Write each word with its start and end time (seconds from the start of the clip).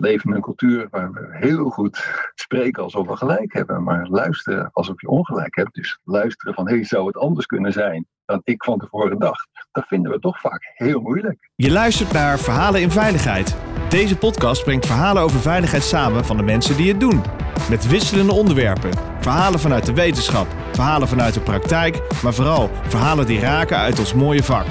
leven 0.00 0.30
in 0.30 0.36
een 0.36 0.42
cultuur 0.42 0.86
waar 0.90 1.12
we 1.12 1.28
heel 1.30 1.68
goed 1.68 2.30
spreken 2.34 2.82
alsof 2.82 3.06
we 3.06 3.16
gelijk 3.16 3.52
hebben, 3.52 3.82
maar 3.82 4.06
luisteren 4.08 4.70
alsof 4.72 5.00
je 5.00 5.08
ongelijk 5.08 5.56
hebt. 5.56 5.74
Dus 5.74 5.98
luisteren 6.04 6.54
van, 6.54 6.68
hé, 6.68 6.74
hey, 6.74 6.84
zou 6.84 7.06
het 7.06 7.16
anders 7.16 7.46
kunnen 7.46 7.72
zijn 7.72 8.06
dan 8.24 8.40
ik 8.44 8.64
van 8.64 8.78
tevoren 8.78 9.18
dacht? 9.18 9.48
Dat 9.72 9.86
vinden 9.86 10.12
we 10.12 10.18
toch 10.18 10.40
vaak 10.40 10.70
heel 10.74 11.00
moeilijk. 11.00 11.50
Je 11.54 11.70
luistert 11.70 12.12
naar 12.12 12.38
Verhalen 12.38 12.80
in 12.80 12.90
Veiligheid. 12.90 13.56
Deze 13.88 14.16
podcast 14.16 14.64
brengt 14.64 14.86
verhalen 14.86 15.22
over 15.22 15.40
veiligheid 15.40 15.82
samen 15.82 16.24
van 16.24 16.36
de 16.36 16.42
mensen 16.42 16.76
die 16.76 16.88
het 16.90 17.00
doen. 17.00 17.22
Met 17.68 17.88
wisselende 17.88 18.32
onderwerpen. 18.32 18.90
Verhalen 19.20 19.60
vanuit 19.60 19.86
de 19.86 19.94
wetenschap, 19.94 20.46
verhalen 20.72 21.08
vanuit 21.08 21.34
de 21.34 21.40
praktijk, 21.40 22.00
maar 22.22 22.34
vooral 22.34 22.70
verhalen 22.82 23.26
die 23.26 23.40
raken 23.40 23.76
uit 23.76 23.98
ons 23.98 24.14
mooie 24.14 24.42
vak. 24.42 24.66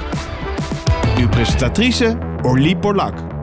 Uw 1.18 1.30
presentatrice 1.30 2.18
Orlie 2.42 2.78
Borlak. 2.78 3.39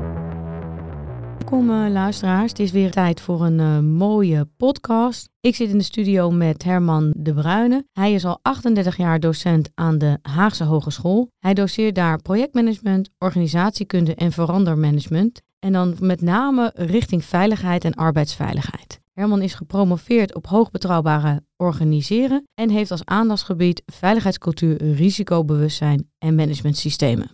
Welkom 1.46 1.70
uh, 1.70 1.90
luisteraars, 1.90 2.50
het 2.50 2.58
is 2.58 2.70
weer 2.70 2.90
tijd 2.90 3.20
voor 3.20 3.44
een 3.44 3.58
uh, 3.58 3.78
mooie 3.78 4.48
podcast. 4.56 5.28
Ik 5.40 5.54
zit 5.54 5.70
in 5.70 5.78
de 5.78 5.84
studio 5.84 6.30
met 6.30 6.62
Herman 6.62 7.12
de 7.16 7.34
Bruyne. 7.34 7.84
Hij 7.92 8.12
is 8.12 8.24
al 8.24 8.38
38 8.42 8.96
jaar 8.96 9.20
docent 9.20 9.70
aan 9.74 9.98
de 9.98 10.18
Haagse 10.22 10.64
Hogeschool. 10.64 11.28
Hij 11.38 11.54
doseert 11.54 11.94
daar 11.94 12.22
projectmanagement, 12.22 13.10
organisatiekunde 13.18 14.14
en 14.14 14.32
verandermanagement. 14.32 15.42
En 15.58 15.72
dan 15.72 15.96
met 16.00 16.20
name 16.20 16.72
richting 16.74 17.24
veiligheid 17.24 17.84
en 17.84 17.94
arbeidsveiligheid. 17.94 19.00
Herman 19.12 19.42
is 19.42 19.54
gepromoveerd 19.54 20.34
op 20.34 20.46
hoogbetrouwbare 20.46 21.42
organiseren 21.56 22.44
en 22.54 22.70
heeft 22.70 22.90
als 22.90 23.04
aandachtsgebied 23.04 23.82
veiligheidscultuur, 23.86 24.92
risicobewustzijn 24.94 26.10
en 26.18 26.34
managementsystemen. 26.34 27.30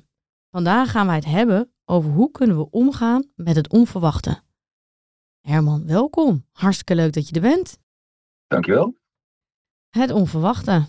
Vandaag 0.51 0.91
gaan 0.91 1.07
wij 1.07 1.17
het 1.17 1.25
hebben 1.25 1.72
over 1.85 2.11
hoe 2.11 2.31
kunnen 2.31 2.57
we 2.57 2.71
omgaan 2.71 3.31
met 3.35 3.57
het 3.57 3.69
onverwachte. 3.69 4.43
Herman, 5.41 5.87
welkom. 5.87 6.47
Hartstikke 6.53 6.95
leuk 6.95 7.13
dat 7.13 7.29
je 7.29 7.35
er 7.35 7.41
bent. 7.41 7.79
Dankjewel. 8.47 8.97
Het 9.91 10.11
onverwachte. 10.11 10.87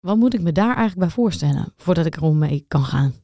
Wat 0.00 0.16
moet 0.16 0.34
ik 0.34 0.40
me 0.40 0.52
daar 0.52 0.76
eigenlijk 0.76 0.98
bij 0.98 1.08
voorstellen 1.08 1.72
voordat 1.76 2.06
ik 2.06 2.16
erom 2.16 2.38
mee 2.38 2.64
kan 2.68 2.84
gaan? 2.84 3.14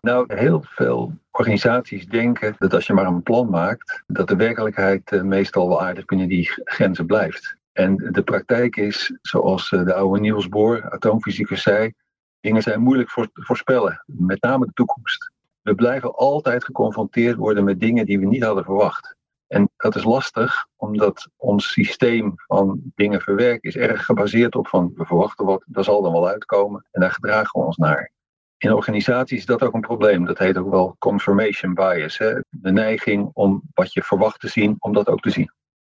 Nou, 0.00 0.34
heel 0.34 0.62
veel 0.62 1.12
organisaties 1.30 2.06
denken 2.06 2.54
dat 2.58 2.74
als 2.74 2.86
je 2.86 2.92
maar 2.92 3.06
een 3.06 3.22
plan 3.22 3.50
maakt, 3.50 4.02
dat 4.06 4.28
de 4.28 4.36
werkelijkheid 4.36 5.12
eh, 5.12 5.22
meestal 5.22 5.68
wel 5.68 5.82
aardig 5.82 6.04
binnen 6.04 6.28
die 6.28 6.50
grenzen 6.64 7.06
blijft. 7.06 7.56
En 7.72 7.96
de 7.96 8.22
praktijk 8.22 8.76
is, 8.76 9.18
zoals 9.22 9.72
eh, 9.72 9.84
de 9.84 9.94
oude 9.94 10.20
Niels 10.20 10.48
Bohr, 10.48 10.90
atoomfysicus, 10.90 11.62
zei, 11.62 11.92
dingen 12.40 12.62
zijn 12.62 12.80
moeilijk 12.80 13.10
voor, 13.10 13.28
voorspellen, 13.32 14.02
met 14.06 14.42
name 14.42 14.66
de 14.66 14.72
toekomst. 14.72 15.30
We 15.62 15.74
blijven 15.74 16.14
altijd 16.14 16.64
geconfronteerd 16.64 17.36
worden 17.36 17.64
met 17.64 17.80
dingen 17.80 18.06
die 18.06 18.18
we 18.18 18.26
niet 18.26 18.44
hadden 18.44 18.64
verwacht. 18.64 19.16
En 19.46 19.70
dat 19.76 19.94
is 19.96 20.04
lastig, 20.04 20.66
omdat 20.76 21.28
ons 21.36 21.72
systeem 21.72 22.32
van 22.36 22.80
dingen 22.94 23.20
verwerken 23.20 23.68
is 23.68 23.76
erg 23.76 24.04
gebaseerd 24.04 24.54
op 24.54 24.68
van 24.68 24.92
we 24.94 25.04
verwachten 25.04 25.46
wat, 25.46 25.64
dat 25.66 25.84
zal 25.84 26.02
dan 26.02 26.12
wel 26.12 26.28
uitkomen 26.28 26.86
en 26.90 27.00
daar 27.00 27.10
gedragen 27.10 27.60
we 27.60 27.66
ons 27.66 27.76
naar. 27.76 28.12
In 28.56 28.72
organisaties 28.72 29.38
is 29.38 29.46
dat 29.46 29.62
ook 29.62 29.74
een 29.74 29.80
probleem. 29.80 30.24
Dat 30.24 30.38
heet 30.38 30.56
ook 30.56 30.70
wel 30.70 30.96
confirmation 30.98 31.74
bias. 31.74 32.18
Hè? 32.18 32.40
De 32.48 32.72
neiging 32.72 33.30
om 33.32 33.62
wat 33.74 33.92
je 33.92 34.02
verwacht 34.02 34.40
te 34.40 34.48
zien, 34.48 34.76
om 34.78 34.92
dat 34.92 35.08
ook 35.08 35.20
te 35.20 35.30
zien. 35.30 35.52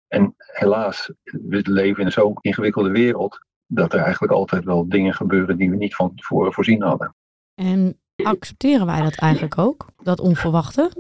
En 0.08 0.34
helaas, 0.36 1.12
we 1.22 1.60
leven 1.62 2.05
in 2.05 2.12
zo'n 2.12 2.36
ingewikkelde 2.41 2.91
wereld 2.91 3.38
dat 3.66 3.92
er 3.92 4.00
eigenlijk 4.00 4.32
altijd 4.32 4.64
wel 4.64 4.88
dingen 4.88 5.14
gebeuren 5.14 5.56
die 5.56 5.70
we 5.70 5.77
niet 5.77 5.94
van 5.94 6.14
tevoren 6.14 6.53
voorzien 6.53 6.82
hadden. 6.82 7.14
En 7.55 8.00
accepteren 8.27 8.86
wij 8.86 9.02
dat 9.02 9.14
eigenlijk 9.14 9.58
ook, 9.58 9.86
dat 10.02 10.20
onverwachte? 10.20 10.92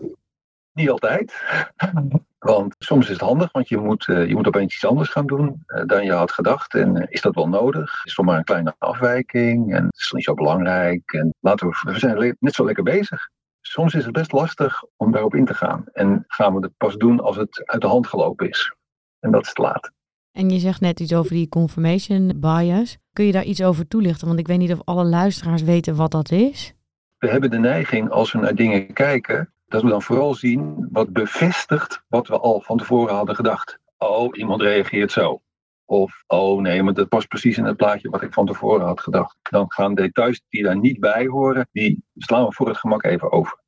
Niet 0.72 0.90
altijd. 0.90 1.42
Want 2.38 2.74
soms 2.78 3.04
is 3.04 3.12
het 3.12 3.20
handig, 3.20 3.52
want 3.52 3.68
je 3.68 3.76
moet, 3.76 4.06
uh, 4.06 4.28
je 4.28 4.34
moet 4.34 4.46
opeens 4.46 4.74
iets 4.74 4.86
anders 4.86 5.08
gaan 5.08 5.26
doen 5.26 5.64
uh, 5.66 5.82
dan 5.86 6.04
je 6.04 6.12
had 6.12 6.32
gedacht. 6.32 6.74
En 6.74 6.96
uh, 6.96 7.02
is 7.08 7.20
dat 7.20 7.34
wel 7.34 7.48
nodig? 7.48 8.04
Is 8.04 8.18
er 8.18 8.24
maar 8.24 8.38
een 8.38 8.44
kleine 8.44 8.74
afwijking 8.78 9.74
en 9.74 9.84
het 9.84 9.96
is 9.96 10.12
niet 10.12 10.24
zo 10.24 10.34
belangrijk. 10.34 11.12
En 11.12 11.34
laten 11.40 11.68
we, 11.68 11.92
we 11.92 11.98
zijn 11.98 12.36
net 12.40 12.54
zo 12.54 12.64
lekker 12.64 12.84
bezig. 12.84 13.28
Soms 13.60 13.94
is 13.94 14.04
het 14.04 14.12
best 14.12 14.32
lastig 14.32 14.82
om 14.96 15.12
daarop 15.12 15.34
in 15.34 15.44
te 15.44 15.54
gaan. 15.54 15.84
En 15.92 16.24
gaan 16.26 16.54
we 16.54 16.60
het 16.60 16.76
pas 16.76 16.96
doen 16.96 17.20
als 17.20 17.36
het 17.36 17.62
uit 17.66 17.80
de 17.80 17.86
hand 17.86 18.06
gelopen 18.06 18.48
is. 18.48 18.74
En 19.20 19.30
dat 19.30 19.46
is 19.46 19.52
te 19.52 19.62
laat. 19.62 19.90
En 20.32 20.50
je 20.50 20.58
zegt 20.58 20.80
net 20.80 21.00
iets 21.00 21.14
over 21.14 21.32
die 21.32 21.48
confirmation 21.48 22.32
bias. 22.36 22.96
Kun 23.12 23.24
je 23.24 23.32
daar 23.32 23.44
iets 23.44 23.62
over 23.62 23.88
toelichten? 23.88 24.26
Want 24.26 24.38
ik 24.38 24.46
weet 24.46 24.58
niet 24.58 24.72
of 24.72 24.82
alle 24.84 25.04
luisteraars 25.04 25.62
weten 25.62 25.96
wat 25.96 26.10
dat 26.10 26.30
is. 26.30 26.72
We 27.18 27.28
hebben 27.28 27.50
de 27.50 27.58
neiging 27.58 28.10
als 28.10 28.32
we 28.32 28.38
naar 28.38 28.54
dingen 28.54 28.92
kijken, 28.92 29.52
dat 29.68 29.82
we 29.82 29.88
dan 29.88 30.02
vooral 30.02 30.34
zien 30.34 30.88
wat 30.92 31.12
bevestigt 31.12 32.02
wat 32.08 32.28
we 32.28 32.38
al 32.38 32.60
van 32.60 32.76
tevoren 32.76 33.14
hadden 33.14 33.34
gedacht. 33.34 33.78
Oh, 33.96 34.36
iemand 34.36 34.62
reageert 34.62 35.12
zo. 35.12 35.42
Of, 35.84 36.22
oh 36.26 36.60
nee, 36.60 36.82
maar 36.82 36.94
dat 36.94 37.08
past 37.08 37.28
precies 37.28 37.58
in 37.58 37.64
het 37.64 37.76
plaatje 37.76 38.10
wat 38.10 38.22
ik 38.22 38.32
van 38.32 38.46
tevoren 38.46 38.86
had 38.86 39.00
gedacht. 39.00 39.36
Dan 39.42 39.64
gaan 39.68 39.94
details 39.94 40.42
die 40.48 40.62
daar 40.62 40.78
niet 40.78 41.00
bij 41.00 41.26
horen, 41.26 41.68
die 41.72 42.04
slaan 42.16 42.44
we 42.44 42.52
voor 42.52 42.68
het 42.68 42.76
gemak 42.76 43.04
even 43.04 43.32
over. 43.32 43.58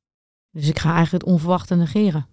Dus 0.51 0.69
ik 0.69 0.79
ga 0.79 0.93
eigenlijk 0.93 1.23
het 1.23 1.33
onverwachte 1.33 1.75
negeren. 1.75 2.27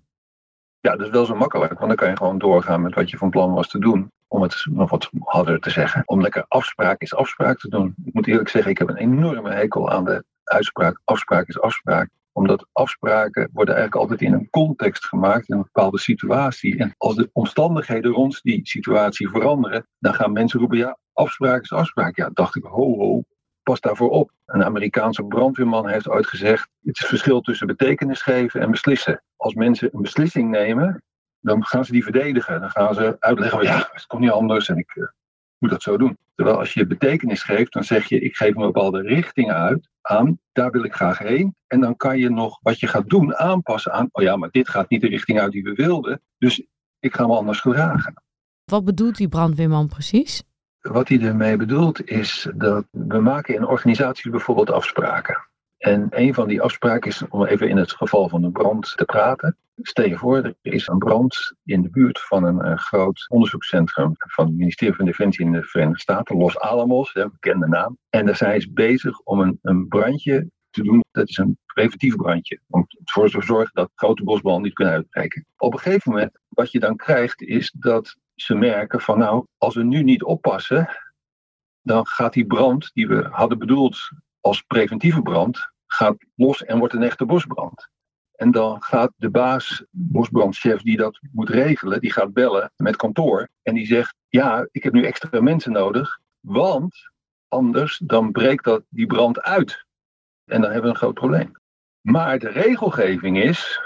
Ja, 0.81 0.97
dat 0.97 1.07
is 1.07 1.13
wel 1.13 1.25
zo 1.25 1.35
makkelijk, 1.35 1.73
want 1.73 1.87
dan 1.87 1.97
kan 1.97 2.09
je 2.09 2.17
gewoon 2.17 2.39
doorgaan 2.39 2.83
met 2.83 2.95
wat 2.95 3.11
je 3.11 3.17
van 3.17 3.31
plan 3.31 3.53
was 3.53 3.69
te 3.69 3.79
doen. 3.79 4.13
Om 4.27 4.43
het 4.43 4.67
nog 4.71 4.91
wat 4.91 5.11
harder 5.19 5.61
te 5.61 5.71
zeggen. 5.71 6.03
Om 6.05 6.21
lekker 6.21 6.45
afspraak 6.49 7.01
is 7.01 7.15
afspraak 7.15 7.59
te 7.59 7.69
doen. 7.69 7.95
Ik 8.05 8.15
moet 8.15 8.27
eerlijk 8.27 8.49
zeggen, 8.49 8.71
ik 8.71 8.79
heb 8.79 8.89
een 8.89 8.97
enorme 8.97 9.53
hekel 9.53 9.91
aan 9.91 10.05
de 10.05 10.25
uitspraak. 10.49 11.01
Afspraak 11.05 11.49
is 11.49 11.61
afspraak 11.61 12.09
omdat 12.39 12.67
afspraken 12.73 13.51
worden 13.53 13.75
eigenlijk 13.75 14.03
altijd 14.03 14.31
in 14.31 14.39
een 14.39 14.51
context 14.51 15.05
gemaakt, 15.07 15.49
in 15.49 15.57
een 15.57 15.63
bepaalde 15.63 15.99
situatie. 15.99 16.79
En 16.79 16.95
als 16.97 17.15
de 17.15 17.31
omstandigheden 17.33 18.13
rond 18.13 18.43
die 18.43 18.61
situatie 18.67 19.29
veranderen, 19.29 19.87
dan 19.99 20.15
gaan 20.15 20.33
mensen 20.33 20.61
roepen, 20.61 20.79
ja, 20.79 20.99
afspraak 21.13 21.63
is 21.63 21.73
afspraak. 21.73 22.17
Ja, 22.17 22.31
dacht 22.33 22.57
ik, 22.57 22.63
ho, 22.63 22.97
ho, 22.97 23.23
pas 23.63 23.81
daarvoor 23.81 24.11
op. 24.11 24.33
Een 24.47 24.65
Amerikaanse 24.65 25.25
brandweerman 25.25 25.89
heeft 25.89 26.09
ooit 26.09 26.27
gezegd, 26.27 26.69
het 26.83 27.01
is 27.01 27.07
verschil 27.07 27.41
tussen 27.41 27.67
betekenis 27.67 28.23
geven 28.23 28.61
en 28.61 28.71
beslissen. 28.71 29.23
Als 29.37 29.55
mensen 29.55 29.89
een 29.93 30.03
beslissing 30.03 30.51
nemen, 30.51 31.03
dan 31.41 31.65
gaan 31.65 31.85
ze 31.85 31.93
die 31.93 32.05
verdedigen. 32.05 32.61
Dan 32.61 32.71
gaan 32.71 32.95
ze 32.95 33.17
uitleggen, 33.19 33.63
ja, 33.63 33.89
het 33.93 34.07
kon 34.07 34.21
niet 34.21 34.31
anders 34.31 34.69
en 34.69 34.77
ik 34.77 34.95
uh, 34.95 35.05
moet 35.59 35.71
dat 35.71 35.83
zo 35.83 35.97
doen. 35.97 36.19
Terwijl 36.35 36.59
als 36.59 36.75
je 36.75 36.87
betekenis 36.87 37.43
geeft, 37.43 37.73
dan 37.73 37.85
zeg 37.85 38.09
je, 38.09 38.21
ik 38.21 38.37
geef 38.37 38.55
een 38.55 38.63
bepaalde 38.63 39.03
richting 39.03 39.53
uit 39.53 39.89
aan, 40.03 40.39
daar 40.53 40.71
wil 40.71 40.85
ik 40.85 40.95
graag 40.95 41.19
heen. 41.19 41.55
En 41.67 41.81
dan 41.81 41.97
kan 41.97 42.19
je 42.19 42.31
nog 42.31 42.59
wat 42.63 42.81
je 42.81 42.87
gaat 42.87 43.09
doen 43.09 43.37
aanpassen 43.37 43.93
aan, 43.93 44.09
oh 44.13 44.23
ja, 44.23 44.37
maar 44.37 44.51
dit 44.51 44.69
gaat 44.69 44.91
niet 44.91 45.01
de 45.01 45.09
richting 45.09 45.41
uit 45.41 45.53
die 45.53 45.63
we 45.63 45.73
wilden. 45.73 46.23
Dus 46.39 46.67
ik 47.01 47.15
ga 47.15 47.27
me 47.27 47.37
anders 47.37 47.61
gedragen. 47.61 48.23
Wat 48.65 48.85
bedoelt 48.85 49.17
die 49.17 49.29
brandweerman 49.29 49.89
precies? 49.89 50.43
Wat 50.81 51.09
hij 51.09 51.21
ermee 51.21 51.57
bedoelt 51.57 52.11
is 52.11 52.49
dat 52.55 52.87
we 52.91 53.21
maken 53.21 53.55
in 53.55 53.67
organisaties 53.67 54.31
bijvoorbeeld 54.31 54.71
afspraken. 54.71 55.49
En 55.79 56.07
een 56.11 56.35
van 56.35 56.49
die 56.49 56.63
afspraken 56.63 57.11
is 57.11 57.29
om 57.29 57.45
even 57.45 57.69
in 57.69 57.77
het 57.77 57.93
geval 57.93 58.29
van 58.29 58.43
een 58.43 58.53
brand 58.53 58.93
te 58.97 59.05
praten. 59.05 59.57
Stel 59.83 60.17
voor, 60.17 60.37
er 60.37 60.55
is 60.63 60.87
een 60.87 60.99
brand 60.99 61.55
in 61.65 61.83
de 61.83 61.91
buurt 61.91 62.21
van 62.21 62.45
een, 62.45 62.67
een 62.67 62.79
groot 62.79 63.27
onderzoekscentrum 63.29 64.13
van 64.17 64.47
het 64.47 64.57
ministerie 64.57 64.95
van 64.95 65.05
Defensie 65.05 65.45
in 65.45 65.53
de 65.53 65.63
Verenigde 65.63 66.01
Staten, 66.01 66.37
Los 66.37 66.59
Alamos, 66.59 67.15
een 67.15 67.31
bekende 67.31 67.69
naam. 67.69 67.99
En 68.11 68.27
daar 68.27 68.37
zijn 68.37 68.61
ze 68.61 68.73
bezig 68.73 69.21
om 69.21 69.41
een, 69.41 69.59
een 69.63 69.89
brandje 69.89 70.51
te 70.71 70.83
doen. 70.83 71.05
Dat 71.11 71.29
is 71.29 71.37
een 71.37 71.59
preventief 71.67 72.17
brandje. 72.17 72.61
Om 72.69 72.87
ervoor 73.05 73.31
te 73.31 73.43
zorgen 73.43 73.75
dat 73.75 73.91
grote 73.95 74.25
bosbranden 74.25 74.63
niet 74.63 74.75
kunnen 74.75 74.95
uitbreken. 74.95 75.47
Op 75.57 75.73
een 75.73 75.79
gegeven 75.79 76.13
moment, 76.13 76.39
wat 76.49 76.73
je 76.73 76.81
dan 76.81 76.97
krijgt, 76.97 77.43
is 77.43 77.75
dat 77.79 78.17
ze 78.35 78.55
merken 78.55 79.01
van 79.01 79.19
nou, 79.19 79.47
als 79.59 79.75
we 79.75 79.83
nu 79.83 80.03
niet 80.03 80.23
oppassen, 80.23 80.89
dan 81.83 82.07
gaat 82.07 82.33
die 82.33 82.47
brand 82.47 82.91
die 82.95 83.09
we 83.09 83.29
hadden 83.31 83.59
bedoeld 83.59 83.99
als 84.49 84.63
preventieve 84.63 85.23
brand, 85.23 85.71
gaat 85.87 86.17
los 86.35 86.65
en 86.65 86.79
wordt 86.79 86.95
een 86.95 87.03
echte 87.03 87.27
bosbrand. 87.27 87.89
En 88.33 88.51
dan 88.51 88.83
gaat 88.83 89.13
de 89.17 89.31
baas, 89.31 89.85
bosbrandchef 89.91 90.83
die 90.83 90.97
dat 90.97 91.19
moet 91.33 91.49
regelen, 91.49 92.01
die 92.01 92.13
gaat 92.13 92.33
bellen 92.33 92.73
met 92.77 92.97
kantoor. 92.97 93.49
En 93.63 93.75
die 93.75 93.87
zegt, 93.87 94.15
ja, 94.29 94.69
ik 94.71 94.83
heb 94.83 94.93
nu 94.93 95.05
extra 95.05 95.41
mensen 95.41 95.73
nodig, 95.73 96.19
want 96.41 97.11
anders 97.49 97.99
dan 98.05 98.33
breekt 98.33 98.65
dat 98.65 98.83
die 98.89 99.07
brand 99.07 99.41
uit. 99.41 99.87
En 100.45 100.61
dan 100.61 100.71
hebben 100.71 100.83
we 100.83 100.89
een 100.89 101.03
groot 101.03 101.15
probleem. 101.15 101.53
Maar 102.01 102.39
de 102.39 102.49
regelgeving 102.49 103.43
is, 103.43 103.81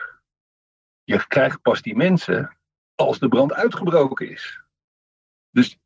je 1.04 1.26
krijgt 1.26 1.62
pas 1.62 1.82
die 1.82 1.96
mensen 1.96 2.56
als 2.94 3.19
de 3.19 3.28
brand 3.28 3.52
uitgebroken 3.52 4.31
is. 4.31 4.60
Dus 5.50 5.78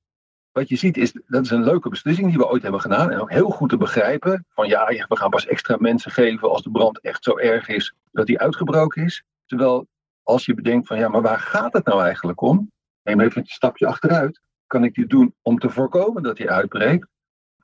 wat 0.56 0.68
je 0.68 0.76
ziet 0.76 0.96
is, 0.96 1.12
dat 1.26 1.44
is 1.44 1.50
een 1.50 1.64
leuke 1.64 1.88
beslissing 1.88 2.28
die 2.28 2.36
we 2.36 2.48
ooit 2.48 2.62
hebben 2.62 2.80
gedaan. 2.80 3.10
En 3.10 3.20
ook 3.20 3.30
heel 3.30 3.50
goed 3.50 3.68
te 3.68 3.76
begrijpen. 3.76 4.44
Van 4.48 4.68
ja, 4.68 4.86
we 4.86 5.16
gaan 5.16 5.30
pas 5.30 5.46
extra 5.46 5.76
mensen 5.78 6.10
geven 6.10 6.50
als 6.50 6.62
de 6.62 6.70
brand 6.70 7.00
echt 7.00 7.24
zo 7.24 7.38
erg 7.38 7.68
is 7.68 7.94
dat 8.12 8.26
die 8.26 8.38
uitgebroken 8.38 9.04
is. 9.04 9.24
Terwijl 9.46 9.86
als 10.22 10.44
je 10.44 10.54
bedenkt 10.54 10.86
van 10.86 10.98
ja, 10.98 11.08
maar 11.08 11.22
waar 11.22 11.38
gaat 11.38 11.72
het 11.72 11.84
nou 11.84 12.02
eigenlijk 12.02 12.40
om? 12.40 12.70
Neem 13.02 13.20
even 13.20 13.40
een 13.40 13.46
stapje 13.46 13.86
achteruit. 13.86 14.40
Kan 14.66 14.84
ik 14.84 14.94
dit 14.94 15.10
doen 15.10 15.34
om 15.42 15.58
te 15.58 15.70
voorkomen 15.70 16.22
dat 16.22 16.36
die 16.36 16.50
uitbreekt? 16.50 17.08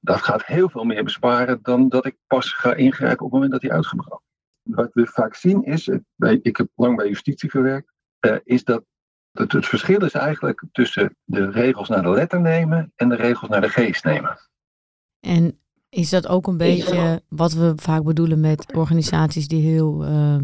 Dat 0.00 0.22
gaat 0.22 0.46
heel 0.46 0.68
veel 0.68 0.84
meer 0.84 1.04
besparen 1.04 1.58
dan 1.62 1.88
dat 1.88 2.06
ik 2.06 2.16
pas 2.26 2.52
ga 2.52 2.74
ingrijpen 2.74 3.24
op 3.24 3.30
het 3.30 3.32
moment 3.32 3.52
dat 3.52 3.62
hij 3.62 3.70
uitgebroken 3.70 4.26
Wat 4.62 4.90
we 4.92 5.06
vaak 5.06 5.34
zien 5.34 5.62
is, 5.62 5.88
ik 6.42 6.56
heb 6.56 6.68
lang 6.74 6.96
bij 6.96 7.08
justitie 7.08 7.50
gewerkt, 7.50 7.92
is 8.44 8.64
dat 8.64 8.84
het, 9.32 9.52
het 9.52 9.66
verschil 9.66 10.04
is 10.04 10.12
eigenlijk 10.12 10.64
tussen 10.72 11.16
de 11.24 11.50
regels 11.50 11.88
naar 11.88 12.02
de 12.02 12.10
letter 12.10 12.40
nemen 12.40 12.92
en 12.96 13.08
de 13.08 13.14
regels 13.14 13.50
naar 13.50 13.60
de 13.60 13.68
geest 13.68 14.04
nemen. 14.04 14.38
En 15.20 15.58
is 15.88 16.10
dat 16.10 16.28
ook 16.28 16.46
een 16.46 16.56
beetje 16.56 17.22
wat 17.28 17.52
we 17.52 17.72
vaak 17.76 18.02
bedoelen 18.02 18.40
met 18.40 18.72
organisaties 18.74 19.48
die 19.48 19.62
heel 19.62 20.04
uh, 20.04 20.36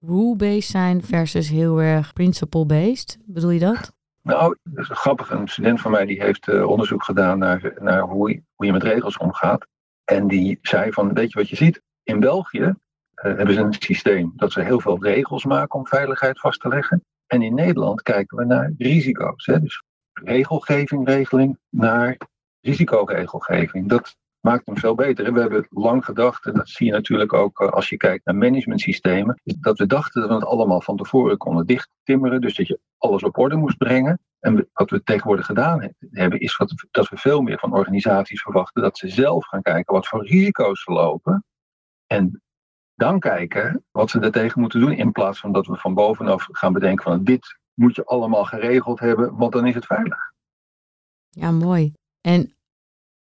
rule-based 0.00 0.70
zijn 0.70 1.02
versus 1.02 1.48
heel 1.48 1.82
erg 1.82 2.12
principle-based? 2.12 3.18
Bedoel 3.26 3.50
je 3.50 3.60
dat? 3.60 3.92
Nou, 4.22 4.56
dat 4.62 4.90
is 4.90 4.98
grappig. 4.98 5.30
Een 5.30 5.48
student 5.48 5.80
van 5.80 5.90
mij 5.90 6.06
die 6.06 6.22
heeft 6.22 6.48
uh, 6.48 6.66
onderzoek 6.66 7.04
gedaan 7.04 7.38
naar, 7.38 7.72
naar 7.78 8.00
hoe, 8.00 8.30
je, 8.30 8.42
hoe 8.54 8.66
je 8.66 8.72
met 8.72 8.82
regels 8.82 9.16
omgaat. 9.16 9.66
En 10.04 10.26
die 10.26 10.58
zei 10.62 10.92
van, 10.92 11.14
weet 11.14 11.32
je 11.32 11.38
wat 11.38 11.48
je 11.48 11.56
ziet? 11.56 11.82
In 12.02 12.20
België 12.20 12.60
uh, 12.60 12.74
hebben 13.14 13.54
ze 13.54 13.60
een 13.60 13.72
systeem 13.78 14.32
dat 14.36 14.52
ze 14.52 14.60
heel 14.60 14.80
veel 14.80 15.02
regels 15.02 15.44
maken 15.44 15.78
om 15.78 15.86
veiligheid 15.86 16.40
vast 16.40 16.60
te 16.60 16.68
leggen. 16.68 17.04
En 17.28 17.42
in 17.42 17.54
Nederland 17.54 18.02
kijken 18.02 18.36
we 18.36 18.44
naar 18.44 18.72
risico's. 18.78 19.46
Hè? 19.46 19.60
Dus 19.60 19.82
regelgeving, 20.12 21.08
regeling 21.08 21.58
naar 21.68 22.16
risicoregelgeving. 22.60 23.88
Dat 23.88 24.16
maakt 24.40 24.66
hem 24.66 24.76
veel 24.76 24.94
beter. 24.94 25.32
We 25.32 25.40
hebben 25.40 25.66
lang 25.70 26.04
gedacht, 26.04 26.46
en 26.46 26.54
dat 26.54 26.68
zie 26.68 26.86
je 26.86 26.92
natuurlijk 26.92 27.32
ook 27.32 27.60
eh, 27.60 27.68
als 27.68 27.88
je 27.88 27.96
kijkt 27.96 28.24
naar 28.24 28.34
managementsystemen, 28.34 29.40
dat 29.44 29.78
we 29.78 29.86
dachten 29.86 30.20
dat 30.20 30.30
we 30.30 30.36
het 30.36 30.44
allemaal 30.44 30.80
van 30.80 30.96
tevoren 30.96 31.36
konden 31.36 31.66
dichttimmeren, 31.66 32.40
dus 32.40 32.56
dat 32.56 32.66
je 32.66 32.80
alles 32.98 33.22
op 33.22 33.38
orde 33.38 33.56
moest 33.56 33.78
brengen. 33.78 34.20
En 34.40 34.68
wat 34.72 34.90
we 34.90 35.02
tegenwoordig 35.02 35.46
gedaan 35.46 35.92
hebben, 36.10 36.40
is 36.40 36.60
dat 36.90 37.08
we 37.08 37.16
veel 37.16 37.40
meer 37.40 37.58
van 37.58 37.74
organisaties 37.74 38.42
verwachten 38.42 38.82
dat 38.82 38.98
ze 38.98 39.08
zelf 39.08 39.46
gaan 39.46 39.62
kijken 39.62 39.94
wat 39.94 40.08
voor 40.08 40.26
risico's 40.26 40.82
ze 40.82 40.92
lopen. 40.92 41.44
En 42.06 42.42
dan 42.98 43.18
kijken 43.18 43.84
wat 43.90 44.10
ze 44.10 44.18
daartegen 44.18 44.60
moeten 44.60 44.80
doen, 44.80 44.92
in 44.92 45.12
plaats 45.12 45.40
van 45.40 45.52
dat 45.52 45.66
we 45.66 45.76
van 45.76 45.94
bovenaf 45.94 46.48
gaan 46.50 46.72
bedenken 46.72 47.04
van 47.04 47.24
dit 47.24 47.58
moet 47.74 47.94
je 47.94 48.04
allemaal 48.04 48.44
geregeld 48.44 49.00
hebben, 49.00 49.36
want 49.36 49.52
dan 49.52 49.66
is 49.66 49.74
het 49.74 49.86
veilig. 49.86 50.32
Ja, 51.28 51.50
mooi. 51.50 51.92
En 52.20 52.54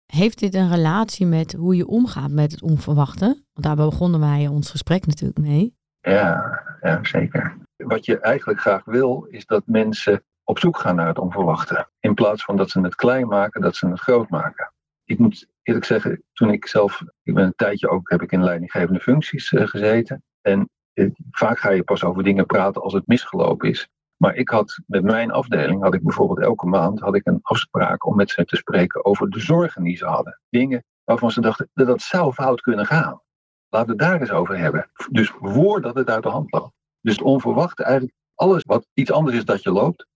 heeft 0.05 0.39
dit 0.39 0.53
een 0.53 0.69
relatie 0.69 1.25
met 1.25 1.53
hoe 1.53 1.75
je 1.75 1.87
omgaat 1.87 2.31
met 2.31 2.51
het 2.51 2.61
onverwachte? 2.61 3.25
Want 3.25 3.65
daar 3.65 3.75
begonnen 3.75 4.19
wij 4.19 4.47
ons 4.47 4.69
gesprek 4.69 5.05
natuurlijk 5.05 5.39
mee. 5.39 5.75
Ja, 5.99 6.61
ja, 6.81 6.99
zeker. 7.03 7.57
Wat 7.75 8.05
je 8.05 8.19
eigenlijk 8.19 8.59
graag 8.59 8.85
wil, 8.85 9.27
is 9.29 9.45
dat 9.45 9.63
mensen 9.65 10.23
op 10.43 10.59
zoek 10.59 10.77
gaan 10.77 10.95
naar 10.95 11.07
het 11.07 11.19
onverwachte. 11.19 11.89
In 11.99 12.13
plaats 12.13 12.43
van 12.43 12.57
dat 12.57 12.69
ze 12.69 12.81
het 12.81 12.95
klein 12.95 13.27
maken, 13.27 13.61
dat 13.61 13.75
ze 13.75 13.87
het 13.87 13.99
groot 13.99 14.29
maken. 14.29 14.73
Ik 15.05 15.19
moet 15.19 15.47
eerlijk 15.61 15.85
zeggen, 15.85 16.23
toen 16.33 16.51
ik 16.51 16.67
zelf, 16.67 17.01
ik 17.23 17.33
ben 17.33 17.43
een 17.43 17.55
tijdje 17.55 17.89
ook, 17.89 18.09
heb 18.09 18.21
ik 18.21 18.31
in 18.31 18.43
leidinggevende 18.43 18.99
functies 18.99 19.51
uh, 19.51 19.67
gezeten. 19.67 20.23
En 20.41 20.69
uh, 20.93 21.11
vaak 21.31 21.59
ga 21.59 21.69
je 21.69 21.83
pas 21.83 22.03
over 22.03 22.23
dingen 22.23 22.45
praten 22.45 22.81
als 22.81 22.93
het 22.93 23.07
misgelopen 23.07 23.69
is. 23.69 23.89
Maar 24.17 24.35
ik 24.35 24.49
had 24.49 24.79
met 24.87 25.03
mijn 25.03 25.31
afdeling, 25.31 25.83
had 25.83 25.93
ik 25.93 26.03
bijvoorbeeld 26.03 26.39
elke 26.39 26.65
maand 26.65 26.99
had 26.99 27.15
ik 27.15 27.25
een 27.25 27.39
afspraak 27.41 28.05
om 28.05 28.15
met 28.15 28.29
ze 28.29 28.45
te 28.45 28.55
spreken 28.55 29.05
over 29.05 29.29
de 29.29 29.39
zorgen 29.39 29.83
die 29.83 29.97
ze 29.97 30.05
hadden. 30.05 30.39
Dingen 30.49 30.83
waarvan 31.03 31.31
ze 31.31 31.41
dachten 31.41 31.69
dat 31.73 31.87
dat 31.87 32.01
zou 32.01 32.33
fout 32.33 32.61
kunnen 32.61 32.85
gaan. 32.85 33.21
Laten 33.69 33.95
we 33.95 34.03
het 34.03 34.11
daar 34.11 34.19
eens 34.19 34.31
over 34.31 34.57
hebben. 34.57 34.91
Dus 35.11 35.33
voordat 35.39 35.95
het 35.95 36.09
uit 36.09 36.23
de 36.23 36.29
hand 36.29 36.51
loopt. 36.51 36.73
Dus 37.01 37.13
het 37.13 37.25
onverwachte, 37.25 37.83
eigenlijk 37.83 38.15
alles 38.35 38.63
wat 38.63 38.87
iets 38.93 39.11
anders 39.11 39.37
is 39.37 39.45
dat 39.45 39.63
je 39.63 39.71
loopt. 39.71 40.07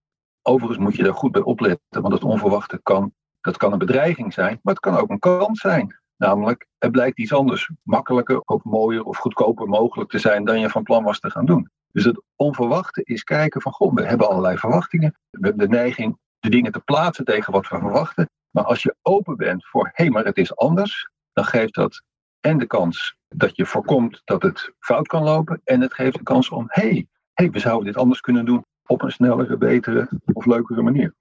Overigens 0.41 0.79
moet 0.79 0.95
je 0.95 1.03
daar 1.03 1.13
goed 1.13 1.31
bij 1.31 1.41
opletten, 1.41 2.01
want 2.01 2.13
het 2.13 2.23
onverwachte 2.23 2.79
kan, 2.83 3.13
dat 3.49 3.57
kan 3.57 3.71
een 3.71 3.77
bedreiging 3.87 4.33
zijn, 4.33 4.59
maar 4.63 4.73
het 4.73 4.83
kan 4.83 4.97
ook 4.97 5.09
een 5.09 5.19
kans 5.19 5.59
zijn. 5.59 5.97
Namelijk, 6.17 6.67
er 6.77 6.91
blijkt 6.91 7.19
iets 7.19 7.33
anders 7.33 7.71
makkelijker 7.83 8.39
of 8.39 8.63
mooier 8.63 9.03
of 9.03 9.17
goedkoper 9.17 9.67
mogelijk 9.67 10.09
te 10.09 10.19
zijn 10.19 10.45
dan 10.45 10.59
je 10.59 10.69
van 10.69 10.83
plan 10.83 11.03
was 11.03 11.19
te 11.19 11.29
gaan 11.29 11.45
doen. 11.45 11.69
Dus 11.91 12.03
het 12.03 12.21
onverwachte 12.35 13.03
is 13.03 13.23
kijken 13.23 13.61
van, 13.61 13.71
goh, 13.71 13.93
we 13.93 14.05
hebben 14.05 14.29
allerlei 14.29 14.57
verwachtingen. 14.57 15.17
We 15.29 15.47
hebben 15.47 15.69
de 15.69 15.75
neiging 15.75 16.17
de 16.39 16.49
dingen 16.49 16.71
te 16.71 16.79
plaatsen 16.79 17.25
tegen 17.25 17.53
wat 17.53 17.67
we 17.67 17.77
verwachten. 17.77 18.29
Maar 18.49 18.63
als 18.63 18.83
je 18.83 18.95
open 19.01 19.37
bent 19.37 19.67
voor, 19.67 19.85
hé, 19.85 20.03
hey, 20.03 20.09
maar 20.09 20.25
het 20.25 20.37
is 20.37 20.55
anders, 20.55 21.09
dan 21.33 21.45
geeft 21.45 21.73
dat 21.73 22.03
en 22.39 22.57
de 22.57 22.65
kans 22.65 23.15
dat 23.27 23.55
je 23.55 23.65
voorkomt 23.65 24.21
dat 24.25 24.41
het 24.41 24.73
fout 24.79 25.07
kan 25.07 25.23
lopen. 25.23 25.61
En 25.63 25.81
het 25.81 25.93
geeft 25.93 26.17
de 26.17 26.23
kans 26.23 26.49
om, 26.49 26.65
hé, 26.67 26.89
hey, 26.89 27.07
hey, 27.33 27.49
we 27.49 27.59
zouden 27.59 27.85
dit 27.85 27.97
anders 27.97 28.19
kunnen 28.19 28.45
doen 28.45 28.65
op 28.85 29.01
een 29.01 29.11
snellere, 29.11 29.57
betere 29.57 30.09
of 30.33 30.45
leukere 30.45 30.81
manier. 30.81 31.13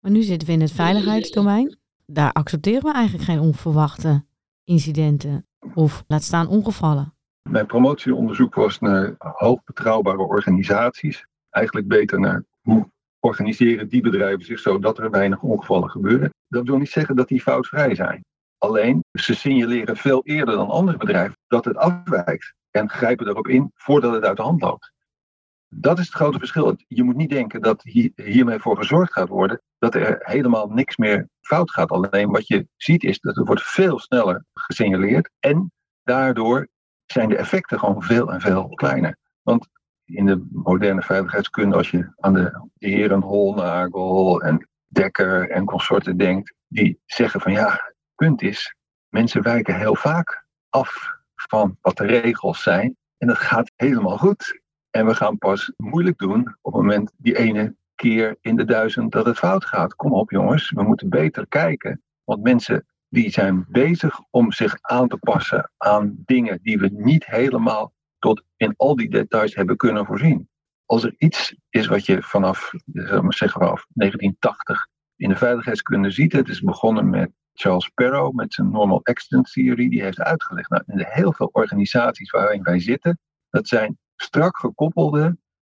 Maar 0.00 0.10
nu 0.10 0.22
zitten 0.22 0.48
we 0.48 0.54
in 0.54 0.60
het 0.60 0.72
veiligheidsdomein. 0.72 1.78
Daar 2.06 2.32
accepteren 2.32 2.82
we 2.82 2.92
eigenlijk 2.92 3.24
geen 3.24 3.40
onverwachte 3.40 4.24
incidenten 4.64 5.46
of 5.74 6.04
laat 6.06 6.22
staan 6.22 6.48
ongevallen. 6.48 7.14
Mijn 7.48 7.66
promotieonderzoek 7.66 8.54
was 8.54 8.78
naar 8.78 9.14
hoogbetrouwbare 9.18 10.22
organisaties. 10.22 11.26
Eigenlijk 11.50 11.88
beter 11.88 12.20
naar 12.20 12.44
hoe 12.60 12.90
organiseren 13.18 13.88
die 13.88 14.00
bedrijven 14.00 14.44
zich 14.44 14.58
zodat 14.58 14.98
er 14.98 15.10
weinig 15.10 15.42
ongevallen 15.42 15.90
gebeuren. 15.90 16.30
Dat 16.48 16.66
wil 16.66 16.78
niet 16.78 16.90
zeggen 16.90 17.16
dat 17.16 17.28
die 17.28 17.40
foutvrij 17.40 17.94
zijn. 17.94 18.24
Alleen, 18.58 19.04
ze 19.12 19.34
signaleren 19.34 19.96
veel 19.96 20.20
eerder 20.24 20.54
dan 20.54 20.68
andere 20.68 20.98
bedrijven 20.98 21.36
dat 21.46 21.64
het 21.64 21.76
afwijkt 21.76 22.54
en 22.70 22.90
grijpen 22.90 23.28
erop 23.28 23.48
in 23.48 23.70
voordat 23.74 24.12
het 24.12 24.24
uit 24.24 24.36
de 24.36 24.42
hand 24.42 24.60
loopt. 24.60 24.92
Dat 25.74 25.98
is 25.98 26.06
het 26.06 26.14
grote 26.14 26.38
verschil. 26.38 26.76
Je 26.88 27.02
moet 27.02 27.16
niet 27.16 27.30
denken 27.30 27.62
dat 27.62 27.82
hiermee 28.14 28.58
voor 28.58 28.76
gezorgd 28.76 29.12
gaat 29.12 29.28
worden 29.28 29.62
dat 29.78 29.94
er 29.94 30.18
helemaal 30.20 30.68
niks 30.68 30.96
meer 30.96 31.28
fout 31.40 31.70
gaat. 31.70 31.90
Alleen 31.90 32.30
wat 32.30 32.46
je 32.46 32.68
ziet 32.76 33.04
is 33.04 33.20
dat 33.20 33.36
er 33.36 33.44
wordt 33.44 33.62
veel 33.62 33.98
sneller 33.98 34.44
gesignaleerd 34.52 35.30
en 35.38 35.72
daardoor 36.02 36.68
zijn 37.06 37.28
de 37.28 37.36
effecten 37.36 37.78
gewoon 37.78 38.02
veel 38.02 38.32
en 38.32 38.40
veel 38.40 38.68
kleiner. 38.68 39.16
Want 39.42 39.68
in 40.04 40.26
de 40.26 40.46
moderne 40.50 41.02
veiligheidskunde, 41.02 41.76
als 41.76 41.90
je 41.90 42.12
aan 42.16 42.34
de 42.34 42.68
heren 42.78 43.22
Holnagel 43.22 44.42
en 44.42 44.68
Dekker 44.86 45.50
en 45.50 45.64
consorten 45.64 46.16
denkt, 46.16 46.54
die 46.68 47.00
zeggen 47.06 47.40
van 47.40 47.52
ja, 47.52 47.70
het 47.70 47.94
punt 48.14 48.42
is, 48.42 48.74
mensen 49.08 49.42
wijken 49.42 49.78
heel 49.78 49.94
vaak 49.94 50.46
af 50.68 51.18
van 51.34 51.76
wat 51.80 51.96
de 51.96 52.06
regels 52.06 52.62
zijn. 52.62 52.96
En 53.18 53.26
dat 53.26 53.38
gaat 53.38 53.72
helemaal 53.76 54.18
goed. 54.18 54.60
En 54.90 55.06
we 55.06 55.14
gaan 55.14 55.38
pas 55.38 55.72
moeilijk 55.76 56.18
doen 56.18 56.56
op 56.60 56.72
het 56.72 56.82
moment 56.82 57.12
die 57.16 57.36
ene 57.36 57.74
keer 57.94 58.36
in 58.40 58.56
de 58.56 58.64
duizend 58.64 59.12
dat 59.12 59.26
het 59.26 59.38
fout 59.38 59.64
gaat. 59.64 59.94
Kom 59.94 60.12
op 60.12 60.30
jongens, 60.30 60.70
we 60.70 60.82
moeten 60.82 61.08
beter 61.08 61.46
kijken. 61.48 62.02
Want 62.24 62.42
mensen 62.42 62.86
die 63.08 63.30
zijn 63.30 63.66
bezig 63.68 64.20
om 64.30 64.52
zich 64.52 64.78
aan 64.80 65.08
te 65.08 65.16
passen 65.16 65.70
aan 65.76 66.14
dingen 66.16 66.58
die 66.62 66.78
we 66.78 66.90
niet 66.92 67.26
helemaal 67.26 67.92
tot 68.18 68.42
in 68.56 68.74
al 68.76 68.96
die 68.96 69.10
details 69.10 69.54
hebben 69.54 69.76
kunnen 69.76 70.06
voorzien. 70.06 70.48
Als 70.86 71.04
er 71.04 71.14
iets 71.18 71.56
is 71.70 71.86
wat 71.86 72.06
je 72.06 72.22
vanaf, 72.22 72.70
zeggen 73.28 73.60
vanaf 73.60 73.86
1980 73.92 74.86
in 75.16 75.28
de 75.28 75.36
veiligheidskunde 75.36 76.10
ziet, 76.10 76.32
het 76.32 76.48
is 76.48 76.60
begonnen 76.60 77.10
met 77.10 77.30
Charles 77.52 77.88
Perrow 77.88 78.34
met 78.34 78.54
zijn 78.54 78.70
Normal 78.70 79.00
Accident 79.02 79.52
Theory, 79.52 79.88
die 79.88 80.02
heeft 80.02 80.20
uitgelegd. 80.20 80.70
Nou, 80.70 80.82
in 80.86 81.04
heel 81.08 81.32
veel 81.32 81.48
organisaties 81.52 82.30
waarin 82.30 82.62
wij 82.62 82.80
zitten, 82.80 83.18
dat 83.50 83.68
zijn 83.68 83.98
strak 84.22 84.56
gekoppelde, 84.56 85.36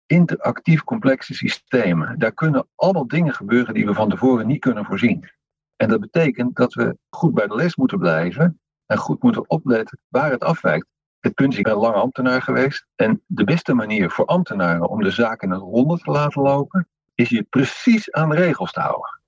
interactief 0.06 0.84
complexe 0.84 1.34
systemen. 1.34 2.18
Daar 2.18 2.32
kunnen 2.32 2.68
allemaal 2.74 3.08
dingen 3.08 3.34
gebeuren 3.34 3.74
die 3.74 3.86
we 3.86 3.94
van 3.94 4.08
tevoren 4.08 4.46
niet 4.46 4.60
kunnen 4.60 4.84
voorzien. 4.84 5.30
En 5.76 5.88
dat 5.88 6.00
betekent 6.00 6.56
dat 6.56 6.74
we 6.74 6.98
goed 7.10 7.34
bij 7.34 7.46
de 7.46 7.54
les 7.54 7.76
moeten 7.76 7.98
blijven 7.98 8.60
en 8.86 8.96
goed 8.96 9.22
moeten 9.22 9.50
opletten 9.50 9.98
waar 10.08 10.30
het 10.30 10.44
afwijkt. 10.44 10.86
Het 11.20 11.34
punt 11.34 11.52
is, 11.52 11.58
ik 11.58 11.64
ben 11.64 11.74
lang 11.74 11.94
ambtenaar 11.94 12.42
geweest. 12.42 12.86
En 12.96 13.22
de 13.26 13.44
beste 13.44 13.74
manier 13.74 14.10
voor 14.10 14.24
ambtenaren 14.24 14.88
om 14.88 15.02
de 15.02 15.10
zaak 15.10 15.42
in 15.42 15.50
het 15.50 15.60
ronde 15.60 15.98
te 15.98 16.10
laten 16.10 16.42
lopen, 16.42 16.88
is 17.14 17.28
je 17.28 17.42
precies 17.42 18.12
aan 18.12 18.28
de 18.28 18.36
regels 18.36 18.72
te 18.72 18.80
houden. 18.80 19.20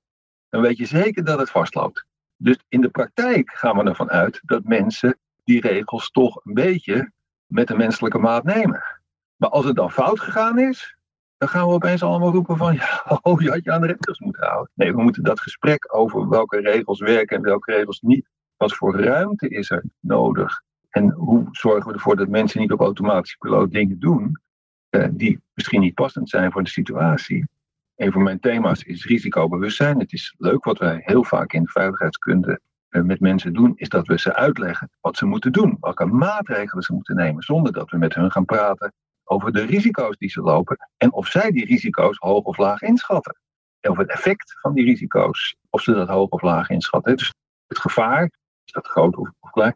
Dan 0.49 0.61
weet 0.61 0.77
je 0.77 0.87
zeker 0.87 1.25
dat 1.25 1.39
het 1.39 1.51
vastloopt. 1.51 2.07
Dus 2.37 2.59
in 2.69 2.81
de 2.81 2.89
praktijk 2.89 3.51
gaan 3.51 3.77
we 3.77 3.85
ervan 3.85 4.11
uit 4.11 4.41
dat 4.43 4.65
mensen 4.65 5.19
die 5.45 5.61
regels 5.61 6.11
toch 6.11 6.41
een 6.45 6.55
beetje 6.55 7.13
met 7.47 7.69
de 7.69 7.77
menselijke 7.77 8.19
maat 8.19 8.45
nemen. 8.45 8.92
Maar 9.43 9.51
als 9.51 9.65
het 9.65 9.77
dan 9.77 9.91
fout 9.91 10.21
gegaan 10.21 10.59
is, 10.59 10.97
dan 11.37 11.49
gaan 11.49 11.67
we 11.67 11.73
opeens 11.73 12.03
allemaal 12.03 12.33
roepen 12.33 12.57
van, 12.57 12.75
ja, 12.83 13.19
oh, 13.23 13.41
je 13.41 13.51
had 13.51 13.65
je 13.65 13.73
aan 13.73 13.81
de 13.81 13.87
regels 13.87 14.19
moeten 14.19 14.47
houden. 14.47 14.71
Nee, 14.75 14.95
we 14.95 15.03
moeten 15.03 15.23
dat 15.23 15.41
gesprek 15.41 15.95
over 15.95 16.29
welke 16.29 16.61
regels 16.61 17.01
werken 17.01 17.37
en 17.37 17.43
welke 17.43 17.73
regels 17.73 18.01
niet, 18.01 18.29
wat 18.57 18.75
voor 18.75 19.01
ruimte 19.01 19.49
is 19.49 19.71
er 19.71 19.85
nodig 20.01 20.63
en 20.89 21.11
hoe 21.11 21.49
zorgen 21.51 21.87
we 21.87 21.93
ervoor 21.93 22.17
dat 22.17 22.29
mensen 22.29 22.61
niet 22.61 22.73
op 22.73 22.81
automatische 22.81 23.37
piloot 23.39 23.71
dingen 23.73 23.99
doen 23.99 24.41
eh, 24.89 25.09
die 25.11 25.41
misschien 25.55 25.81
niet 25.81 25.95
passend 25.95 26.29
zijn 26.29 26.53
voor 26.53 26.63
de 26.63 26.71
situatie. 26.71 27.49
Een 27.97 28.13
van 28.13 28.23
mijn 28.23 28.41
thema's 28.41 28.83
is 28.83 29.05
risicobewustzijn. 29.05 29.99
Het 29.99 30.13
is 30.13 30.35
leuk 30.39 30.65
wat 30.65 30.79
wij 30.79 31.01
heel 31.05 31.25
vaak 31.25 31.53
in 31.53 31.63
de 31.63 31.71
veiligheidskunde 31.71 32.61
eh, 32.89 33.03
met 33.03 33.21
mensen 33.21 33.53
doen, 33.53 33.73
is 33.77 33.89
dat 33.89 34.07
we 34.07 34.19
ze 34.19 34.35
uitleggen 34.35 34.91
wat 35.01 35.17
ze 35.17 35.27
moeten 35.27 35.53
doen, 35.53 35.77
welke 35.81 36.05
maatregelen 36.05 36.85
ze 36.85 36.93
moeten 36.93 37.17
nemen, 37.17 37.43
zonder 37.43 37.73
dat 37.73 37.91
we 37.91 37.99
met 37.99 38.15
hun 38.15 38.31
gaan 38.31 38.45
praten 38.45 38.93
over 39.33 39.53
de 39.53 39.65
risico's 39.65 40.17
die 40.17 40.31
ze 40.31 40.41
lopen 40.41 40.89
en 40.97 41.13
of 41.13 41.27
zij 41.27 41.51
die 41.51 41.65
risico's 41.65 42.17
hoog 42.19 42.45
of 42.45 42.59
laag 42.59 42.83
inschatten. 42.83 43.37
En 43.81 43.91
over 43.91 44.03
het 44.03 44.13
effect 44.13 44.59
van 44.61 44.75
die 44.75 44.85
risico's, 44.85 45.57
of 45.71 45.83
ze 45.83 45.93
dat 45.93 46.09
hoog 46.09 46.29
of 46.29 46.43
laag 46.43 46.69
inschatten. 46.69 47.17
Dus 47.17 47.35
het 47.67 47.79
gevaar, 47.79 48.25
is 48.65 48.73
dat 48.73 48.87
groot 48.87 49.17
of, 49.17 49.31
klein, 49.51 49.75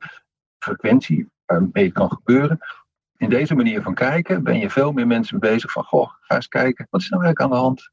frequentie 0.59 1.29
waarmee 1.45 1.85
het 1.85 1.93
kan 1.93 2.11
gebeuren, 2.11 2.59
In 3.17 3.29
deze 3.29 3.55
manier 3.55 3.83
van 3.83 3.95
kijken 3.95 4.43
ben 4.43 4.59
je 4.59 4.71
veel 4.71 4.93
meer 4.93 5.07
mensen 5.07 5.39
bezig 5.39 5.73
van, 5.73 5.85
goh, 5.85 6.11
ga 6.21 6.35
eens 6.35 6.49
kijken, 6.49 6.87
wat 6.91 7.01
is 7.01 7.09
nou 7.09 7.23
eigenlijk 7.23 7.53
aan 7.53 7.59
de 7.59 7.65
hand? 7.65 7.91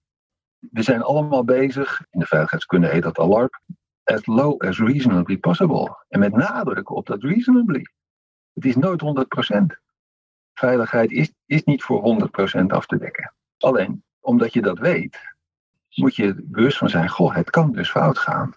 We 0.72 0.82
zijn 0.82 1.02
allemaal 1.02 1.44
bezig, 1.44 2.02
in 2.10 2.20
de 2.20 2.26
veiligheidskunde 2.26 2.88
heet 2.88 3.04
dat 3.04 3.20
alarm, 3.20 3.50
as 4.04 4.26
low 4.26 4.62
as 4.62 4.80
reasonably 4.80 5.38
possible. 5.38 6.04
En 6.10 6.20
met 6.20 6.34
nadruk 6.36 6.90
op 6.90 7.06
dat 7.06 7.24
reasonably. 7.24 7.88
Het 8.54 8.66
is 8.66 8.76
nooit 8.76 9.02
100%. 9.02 9.83
Veiligheid 10.54 11.12
is, 11.12 11.32
is 11.46 11.64
niet 11.64 11.84
voor 11.84 12.30
100% 12.62 12.66
af 12.68 12.86
te 12.86 12.98
dekken. 12.98 13.34
Alleen, 13.58 14.04
omdat 14.20 14.54
je 14.54 14.62
dat 14.62 14.80
weet, 14.80 15.20
moet 15.96 16.16
je 16.16 16.36
bewust 16.44 16.78
van 16.78 16.90
zijn, 16.90 17.10
goh, 17.10 17.36
het 17.36 17.50
kan 17.50 17.72
dus 17.72 17.90
fout 17.90 18.18
gaan. 18.18 18.54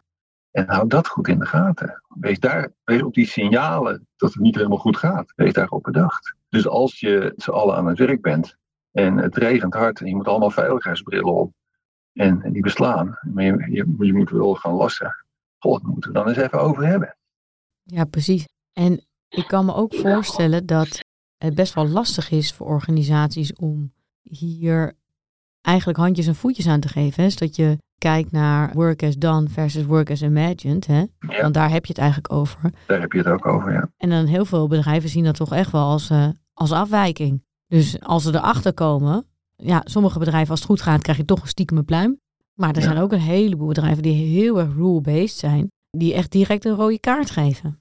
En 0.50 0.68
houd 0.68 0.90
dat 0.90 1.08
goed 1.08 1.28
in 1.28 1.38
de 1.38 1.46
gaten. 1.46 2.02
Wees, 2.08 2.40
daar, 2.40 2.72
wees 2.84 3.02
op 3.02 3.14
die 3.14 3.26
signalen 3.26 4.06
dat 4.16 4.32
het 4.32 4.42
niet 4.42 4.54
helemaal 4.54 4.78
goed 4.78 4.96
gaat. 4.96 5.32
Wees 5.36 5.52
daarop 5.52 5.82
bedacht. 5.82 6.34
Dus 6.48 6.66
als 6.68 7.00
je 7.00 7.32
z'n 7.36 7.50
allen 7.50 7.76
aan 7.76 7.86
het 7.86 7.98
werk 7.98 8.22
bent 8.22 8.56
en 8.92 9.16
het 9.16 9.36
regent 9.36 9.74
hard 9.74 10.00
en 10.00 10.06
je 10.06 10.14
moet 10.16 10.28
allemaal 10.28 10.50
veiligheidsbrillen 10.50 11.34
op 11.34 11.52
en, 12.12 12.52
die 12.52 12.62
beslaan, 12.62 13.18
maar 13.22 13.44
je, 13.44 13.66
je, 13.70 13.94
je 13.98 14.12
moet 14.14 14.30
wel 14.30 14.54
gaan 14.54 14.74
lassen. 14.74 15.24
God, 15.58 15.82
daar 15.82 15.90
moeten 15.90 16.12
we 16.12 16.18
dan 16.18 16.28
eens 16.28 16.36
even 16.36 16.60
over 16.60 16.86
hebben. 16.86 17.16
Ja, 17.82 18.04
precies. 18.04 18.44
En 18.72 19.06
ik 19.28 19.46
kan 19.46 19.64
me 19.64 19.74
ook 19.74 19.94
voorstellen 19.94 20.66
dat 20.66 21.04
het 21.38 21.54
best 21.54 21.74
wel 21.74 21.88
lastig 21.88 22.30
is 22.30 22.52
voor 22.52 22.66
organisaties 22.66 23.52
om 23.52 23.92
hier 24.22 24.96
eigenlijk 25.60 25.98
handjes 25.98 26.26
en 26.26 26.34
voetjes 26.34 26.66
aan 26.66 26.80
te 26.80 26.88
geven. 26.88 27.22
Hè? 27.22 27.30
Zodat 27.30 27.56
je 27.56 27.78
kijkt 27.98 28.32
naar 28.32 28.72
work 28.74 29.02
as 29.02 29.16
done 29.16 29.48
versus 29.48 29.84
work 29.84 30.10
as 30.10 30.22
imagined. 30.22 30.86
Hè? 30.86 31.04
Want 31.40 31.54
daar 31.54 31.70
heb 31.70 31.84
je 31.84 31.92
het 31.92 32.02
eigenlijk 32.02 32.32
over. 32.32 32.72
Daar 32.86 33.00
heb 33.00 33.12
je 33.12 33.18
het 33.18 33.26
ook 33.26 33.46
over, 33.46 33.72
ja. 33.72 33.90
En 33.96 34.10
dan 34.10 34.26
heel 34.26 34.44
veel 34.44 34.68
bedrijven 34.68 35.08
zien 35.08 35.24
dat 35.24 35.36
toch 35.36 35.52
echt 35.52 35.70
wel 35.70 35.84
als, 35.84 36.10
uh, 36.10 36.28
als 36.52 36.72
afwijking. 36.72 37.44
Dus 37.66 38.00
als 38.00 38.22
ze 38.22 38.34
erachter 38.34 38.74
komen, 38.74 39.26
ja, 39.56 39.80
sommige 39.84 40.18
bedrijven 40.18 40.50
als 40.50 40.58
het 40.58 40.68
goed 40.68 40.80
gaat, 40.82 41.02
krijg 41.02 41.18
je 41.18 41.24
toch 41.24 41.42
een 41.42 41.48
stiekem 41.48 41.84
pluim. 41.84 42.20
Maar 42.54 42.74
er 42.74 42.82
zijn 42.82 42.98
ook 42.98 43.12
een 43.12 43.20
heleboel 43.20 43.66
bedrijven 43.66 44.02
die 44.02 44.26
heel 44.26 44.58
erg 44.58 44.74
rule-based 44.74 45.38
zijn, 45.38 45.70
die 45.90 46.14
echt 46.14 46.32
direct 46.32 46.64
een 46.64 46.74
rode 46.74 47.00
kaart 47.00 47.30
geven. 47.30 47.80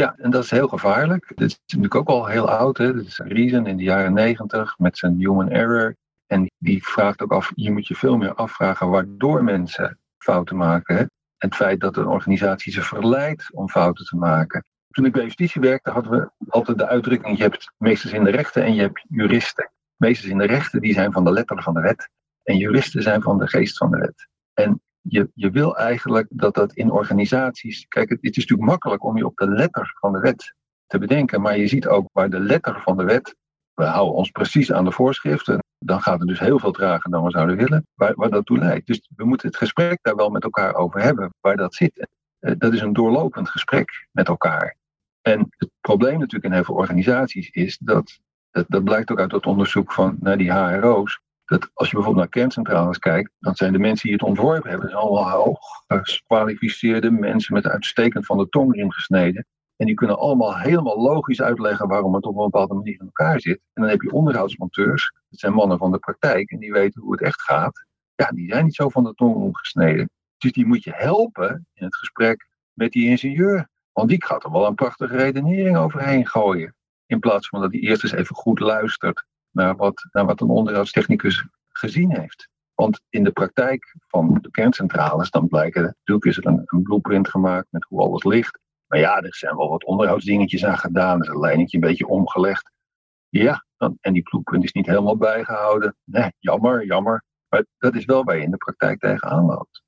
Ja, 0.00 0.14
en 0.16 0.30
dat 0.30 0.44
is 0.44 0.50
heel 0.50 0.68
gevaarlijk. 0.68 1.32
Dit 1.34 1.48
is 1.48 1.58
natuurlijk 1.60 1.94
ook 1.94 2.08
al 2.08 2.26
heel 2.26 2.50
oud. 2.50 2.78
Hè? 2.78 2.94
Dit 2.94 3.06
is 3.06 3.18
Reason 3.18 3.66
in 3.66 3.76
de 3.76 3.82
jaren 3.82 4.12
negentig 4.12 4.78
met 4.78 4.98
zijn 4.98 5.16
human 5.16 5.50
error. 5.50 5.96
En 6.26 6.50
die 6.58 6.86
vraagt 6.86 7.22
ook 7.22 7.32
af, 7.32 7.52
je 7.54 7.70
moet 7.70 7.86
je 7.86 7.94
veel 7.94 8.16
meer 8.16 8.34
afvragen 8.34 8.88
waardoor 8.88 9.44
mensen 9.44 9.98
fouten 10.18 10.56
maken. 10.56 10.96
Hè? 10.96 11.04
Het 11.36 11.54
feit 11.54 11.80
dat 11.80 11.96
een 11.96 12.06
organisatie 12.06 12.72
ze 12.72 12.82
verleidt 12.82 13.52
om 13.52 13.68
fouten 13.68 14.04
te 14.04 14.16
maken. 14.16 14.64
Toen 14.90 15.04
ik 15.04 15.12
bij 15.12 15.22
justitie 15.22 15.60
werkte, 15.60 15.90
hadden 15.90 16.12
we 16.12 16.30
altijd 16.48 16.78
de 16.78 16.86
uitdrukking: 16.86 17.36
je 17.36 17.42
hebt 17.42 17.72
meesters 17.76 18.12
in 18.12 18.24
de 18.24 18.30
rechten 18.30 18.64
en 18.64 18.74
je 18.74 18.80
hebt 18.80 19.04
juristen. 19.08 19.70
Meesters 19.96 20.30
in 20.30 20.38
de 20.38 20.46
rechten 20.46 20.80
die 20.80 20.92
zijn 20.92 21.12
van 21.12 21.24
de 21.24 21.32
letter 21.32 21.62
van 21.62 21.74
de 21.74 21.80
wet. 21.80 22.08
En 22.42 22.56
juristen 22.56 23.02
zijn 23.02 23.22
van 23.22 23.38
de 23.38 23.48
geest 23.48 23.76
van 23.76 23.90
de 23.90 23.98
wet. 23.98 24.28
En 24.54 24.80
je, 25.00 25.30
je 25.34 25.50
wil 25.50 25.76
eigenlijk 25.76 26.26
dat 26.30 26.54
dat 26.54 26.72
in 26.72 26.90
organisaties. 26.90 27.86
Kijk, 27.88 28.08
het, 28.08 28.18
is 28.20 28.36
natuurlijk 28.36 28.68
makkelijk 28.68 29.04
om 29.04 29.16
je 29.16 29.26
op 29.26 29.36
de 29.36 29.48
letter 29.48 29.96
van 30.00 30.12
de 30.12 30.20
wet 30.20 30.54
te 30.86 30.98
bedenken. 30.98 31.40
Maar 31.40 31.56
je 31.56 31.66
ziet 31.66 31.86
ook 31.86 32.08
waar 32.12 32.30
de 32.30 32.40
letter 32.40 32.80
van 32.80 32.96
de 32.96 33.04
wet. 33.04 33.34
We 33.74 33.84
houden 33.84 34.14
ons 34.14 34.30
precies 34.30 34.72
aan 34.72 34.84
de 34.84 34.92
voorschriften. 34.92 35.58
Dan 35.78 36.00
gaat 36.00 36.18
het 36.18 36.28
dus 36.28 36.38
heel 36.38 36.58
veel 36.58 36.72
trager 36.72 37.10
dan 37.10 37.24
we 37.24 37.30
zouden 37.30 37.56
willen. 37.56 37.86
Waar, 37.94 38.14
waar 38.14 38.30
dat 38.30 38.46
toe 38.46 38.58
leidt. 38.58 38.86
Dus 38.86 39.08
we 39.16 39.24
moeten 39.24 39.48
het 39.48 39.56
gesprek 39.56 39.98
daar 40.02 40.16
wel 40.16 40.30
met 40.30 40.44
elkaar 40.44 40.74
over 40.74 41.02
hebben. 41.02 41.34
Waar 41.40 41.56
dat 41.56 41.74
zit. 41.74 42.08
Eh, 42.38 42.54
dat 42.58 42.72
is 42.72 42.80
een 42.80 42.92
doorlopend 42.92 43.48
gesprek 43.48 44.06
met 44.12 44.28
elkaar. 44.28 44.76
En 45.20 45.46
het 45.56 45.70
probleem 45.80 46.18
natuurlijk 46.18 46.44
in 46.44 46.52
heel 46.52 46.64
veel 46.64 46.74
organisaties 46.74 47.50
is 47.50 47.78
dat. 47.78 48.18
Dat, 48.50 48.64
dat 48.68 48.84
blijkt 48.84 49.10
ook 49.10 49.18
uit 49.18 49.30
dat 49.30 49.46
onderzoek 49.46 49.92
van 49.92 50.16
naar 50.20 50.38
die 50.38 50.52
HRO's 50.52 51.20
dat 51.50 51.70
als 51.74 51.88
je 51.88 51.94
bijvoorbeeld 51.94 52.24
naar 52.24 52.42
kerncentrales 52.42 52.98
kijkt, 52.98 53.30
dan 53.38 53.54
zijn 53.54 53.72
de 53.72 53.78
mensen 53.78 54.08
die 54.08 54.16
het 54.18 54.28
ontworpen 54.28 54.70
hebben, 54.70 54.92
allemaal 54.92 55.30
hoog 55.30 55.58
gekwalificeerde 55.88 57.10
mensen 57.10 57.54
met 57.54 57.66
uitstekend 57.66 58.26
van 58.26 58.38
de 58.38 58.48
tong 58.48 58.74
erin 58.74 58.92
gesneden. 58.92 59.46
En 59.76 59.86
die 59.86 59.94
kunnen 59.94 60.18
allemaal 60.18 60.58
helemaal 60.58 61.00
logisch 61.00 61.42
uitleggen 61.42 61.88
waarom 61.88 62.14
het 62.14 62.24
op 62.24 62.36
een 62.36 62.44
bepaalde 62.44 62.74
manier 62.74 62.92
in 62.92 63.06
elkaar 63.06 63.40
zit. 63.40 63.60
En 63.72 63.82
dan 63.82 63.90
heb 63.90 64.00
je 64.00 64.12
onderhoudsmonteurs, 64.12 65.14
dat 65.28 65.40
zijn 65.40 65.52
mannen 65.52 65.78
van 65.78 65.92
de 65.92 65.98
praktijk 65.98 66.50
en 66.50 66.58
die 66.58 66.72
weten 66.72 67.02
hoe 67.02 67.12
het 67.12 67.22
echt 67.22 67.42
gaat. 67.42 67.86
Ja, 68.14 68.30
die 68.30 68.48
zijn 68.48 68.64
niet 68.64 68.74
zo 68.74 68.88
van 68.88 69.04
de 69.04 69.14
tong 69.14 69.34
omgesneden. 69.34 70.10
Dus 70.38 70.52
die 70.52 70.66
moet 70.66 70.84
je 70.84 70.92
helpen 70.94 71.66
in 71.74 71.84
het 71.84 71.96
gesprek 71.96 72.48
met 72.72 72.92
die 72.92 73.08
ingenieur. 73.08 73.68
Want 73.92 74.08
die 74.08 74.24
gaat 74.24 74.44
er 74.44 74.52
wel 74.52 74.66
een 74.66 74.74
prachtige 74.74 75.16
redenering 75.16 75.76
overheen 75.76 76.26
gooien. 76.26 76.74
In 77.06 77.18
plaats 77.18 77.48
van 77.48 77.60
dat 77.60 77.72
hij 77.72 77.80
eerst 77.80 78.02
eens 78.02 78.12
even 78.12 78.34
goed 78.34 78.58
luistert 78.58 79.28
naar 79.50 79.76
wat, 79.76 80.08
naar 80.12 80.26
wat 80.26 80.40
een 80.40 80.48
onderhoudstechnicus 80.48 81.46
gezien 81.68 82.16
heeft. 82.18 82.48
Want 82.74 83.00
in 83.08 83.24
de 83.24 83.32
praktijk 83.32 83.94
van 84.06 84.38
de 84.40 84.50
kerncentrales, 84.50 85.30
dan 85.30 85.48
blijken, 85.48 85.82
natuurlijk 85.82 86.26
is 86.26 86.36
er 86.36 86.46
een, 86.46 86.82
blueprint 86.82 87.28
gemaakt 87.28 87.66
met 87.70 87.84
hoe 87.84 88.00
alles 88.00 88.24
ligt. 88.24 88.58
Maar 88.86 88.98
ja, 88.98 89.20
er 89.20 89.34
zijn 89.34 89.56
wel 89.56 89.68
wat 89.68 89.84
onderhoudsdingetjes 89.84 90.64
aan 90.64 90.78
gedaan, 90.78 91.16
er 91.16 91.22
is 91.22 91.28
een 91.28 91.40
lijntje 91.40 91.76
een 91.76 91.88
beetje 91.88 92.06
omgelegd. 92.06 92.70
Ja, 93.28 93.64
dan, 93.76 93.98
en 94.00 94.12
die 94.12 94.22
blueprint 94.22 94.64
is 94.64 94.72
niet 94.72 94.86
helemaal 94.86 95.16
bijgehouden. 95.16 95.96
Nee, 96.04 96.32
jammer, 96.38 96.86
jammer. 96.86 97.24
Maar 97.48 97.64
dat 97.78 97.94
is 97.94 98.04
wel 98.04 98.24
waar 98.24 98.36
je 98.36 98.42
in 98.42 98.50
de 98.50 98.56
praktijk 98.56 99.00
tegenaan 99.00 99.44
loopt. 99.44 99.82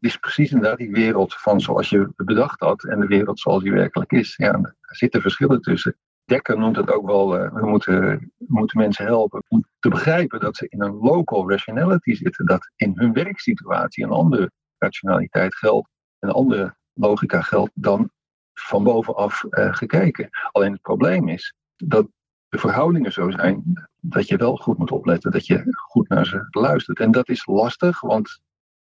Het 0.00 0.10
is 0.10 0.16
precies 0.16 0.50
inderdaad 0.50 0.78
die 0.78 0.90
wereld 0.90 1.34
van 1.34 1.60
zoals 1.60 1.88
je 1.88 2.12
bedacht 2.16 2.60
had 2.60 2.84
en 2.84 3.00
de 3.00 3.06
wereld 3.06 3.40
zoals 3.40 3.62
die 3.62 3.72
werkelijk 3.72 4.12
is. 4.12 4.36
Ja, 4.36 4.52
daar 4.52 4.74
zitten 4.80 5.20
verschillen 5.20 5.60
tussen. 5.60 5.96
Dekker 6.30 6.58
noemt 6.58 6.76
het 6.76 6.92
ook 6.92 7.06
wel, 7.06 7.36
uh, 7.36 7.52
we, 7.52 7.66
moeten, 7.66 8.32
moeten 8.36 8.78
mensen 8.78 9.04
helpen 9.04 9.42
om 9.48 9.64
te 9.78 9.88
begrijpen 9.88 10.40
dat 10.40 10.56
ze 10.56 10.66
in 10.68 10.82
een 10.82 10.94
local 10.94 11.50
rationality 11.50 12.14
zitten. 12.14 12.46
Dat 12.46 12.70
in 12.76 12.92
hun 12.94 13.12
werksituatie 13.12 14.04
een 14.04 14.10
andere 14.10 14.50
rationaliteit 14.78 15.54
geldt, 15.54 15.88
een 16.18 16.30
andere 16.30 16.76
logica 16.92 17.40
geldt 17.40 17.70
dan 17.74 18.10
van 18.52 18.82
bovenaf 18.82 19.44
uh, 19.50 19.74
gekeken. 19.74 20.28
Alleen 20.52 20.72
het 20.72 20.80
probleem 20.80 21.28
is 21.28 21.54
dat 21.76 22.08
de 22.48 22.58
verhoudingen 22.58 23.12
zo 23.12 23.30
zijn 23.30 23.88
dat 24.00 24.28
je 24.28 24.36
wel 24.36 24.56
goed 24.56 24.78
moet 24.78 24.90
opletten, 24.90 25.30
dat 25.30 25.46
je 25.46 25.64
goed 25.70 26.08
naar 26.08 26.26
ze 26.26 26.46
luistert. 26.50 26.98
En 27.00 27.10
dat 27.10 27.28
is 27.28 27.46
lastig, 27.46 28.00
want 28.00 28.40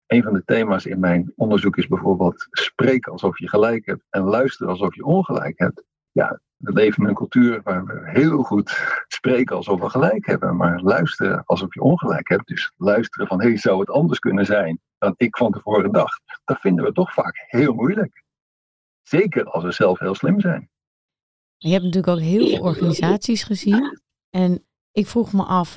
een 0.07 0.23
van 0.23 0.33
de 0.33 0.43
thema's 0.45 0.85
in 0.85 0.99
mijn 0.99 1.33
onderzoek 1.35 1.77
is 1.77 1.87
bijvoorbeeld 1.87 2.47
spreken 2.51 3.11
alsof 3.11 3.39
je 3.39 3.49
gelijk 3.49 3.85
hebt 3.85 4.03
en 4.09 4.21
luisteren 4.21 4.71
alsof 4.71 4.95
je 4.95 5.05
ongelijk 5.05 5.59
hebt. 5.59 5.83
Ja, 6.11 6.39
we 6.61 6.73
leven 6.73 7.03
in 7.03 7.09
een 7.09 7.15
cultuur 7.15 7.61
waar 7.63 7.85
we 7.85 8.01
heel 8.03 8.43
goed 8.43 9.03
spreken 9.07 9.55
alsof 9.55 9.79
we 9.79 9.89
gelijk 9.89 10.25
hebben, 10.25 10.55
maar 10.55 10.81
luisteren 10.81 11.43
alsof 11.45 11.73
je 11.73 11.81
ongelijk 11.81 12.29
hebt. 12.29 12.47
Dus 12.47 12.71
luisteren 12.77 13.27
van, 13.27 13.41
hé, 13.41 13.47
hey, 13.47 13.57
zou 13.57 13.79
het 13.79 13.89
anders 13.89 14.19
kunnen 14.19 14.45
zijn 14.45 14.79
dan 14.97 15.13
ik 15.17 15.37
van 15.37 15.51
tevoren 15.51 15.91
dacht? 15.91 16.21
Dat 16.43 16.59
vinden 16.59 16.85
we 16.85 16.91
toch 16.91 17.13
vaak 17.13 17.45
heel 17.47 17.73
moeilijk. 17.73 18.23
Zeker 19.01 19.45
als 19.45 19.63
we 19.63 19.71
zelf 19.71 19.99
heel 19.99 20.15
slim 20.15 20.39
zijn. 20.39 20.69
Je 21.57 21.71
hebt 21.71 21.83
natuurlijk 21.83 22.13
ook 22.13 22.23
heel 22.23 22.47
veel 22.47 22.61
organisaties 22.61 23.43
gezien. 23.43 23.99
En 24.29 24.65
ik 24.91 25.07
vroeg 25.07 25.33
me 25.33 25.43
af, 25.43 25.73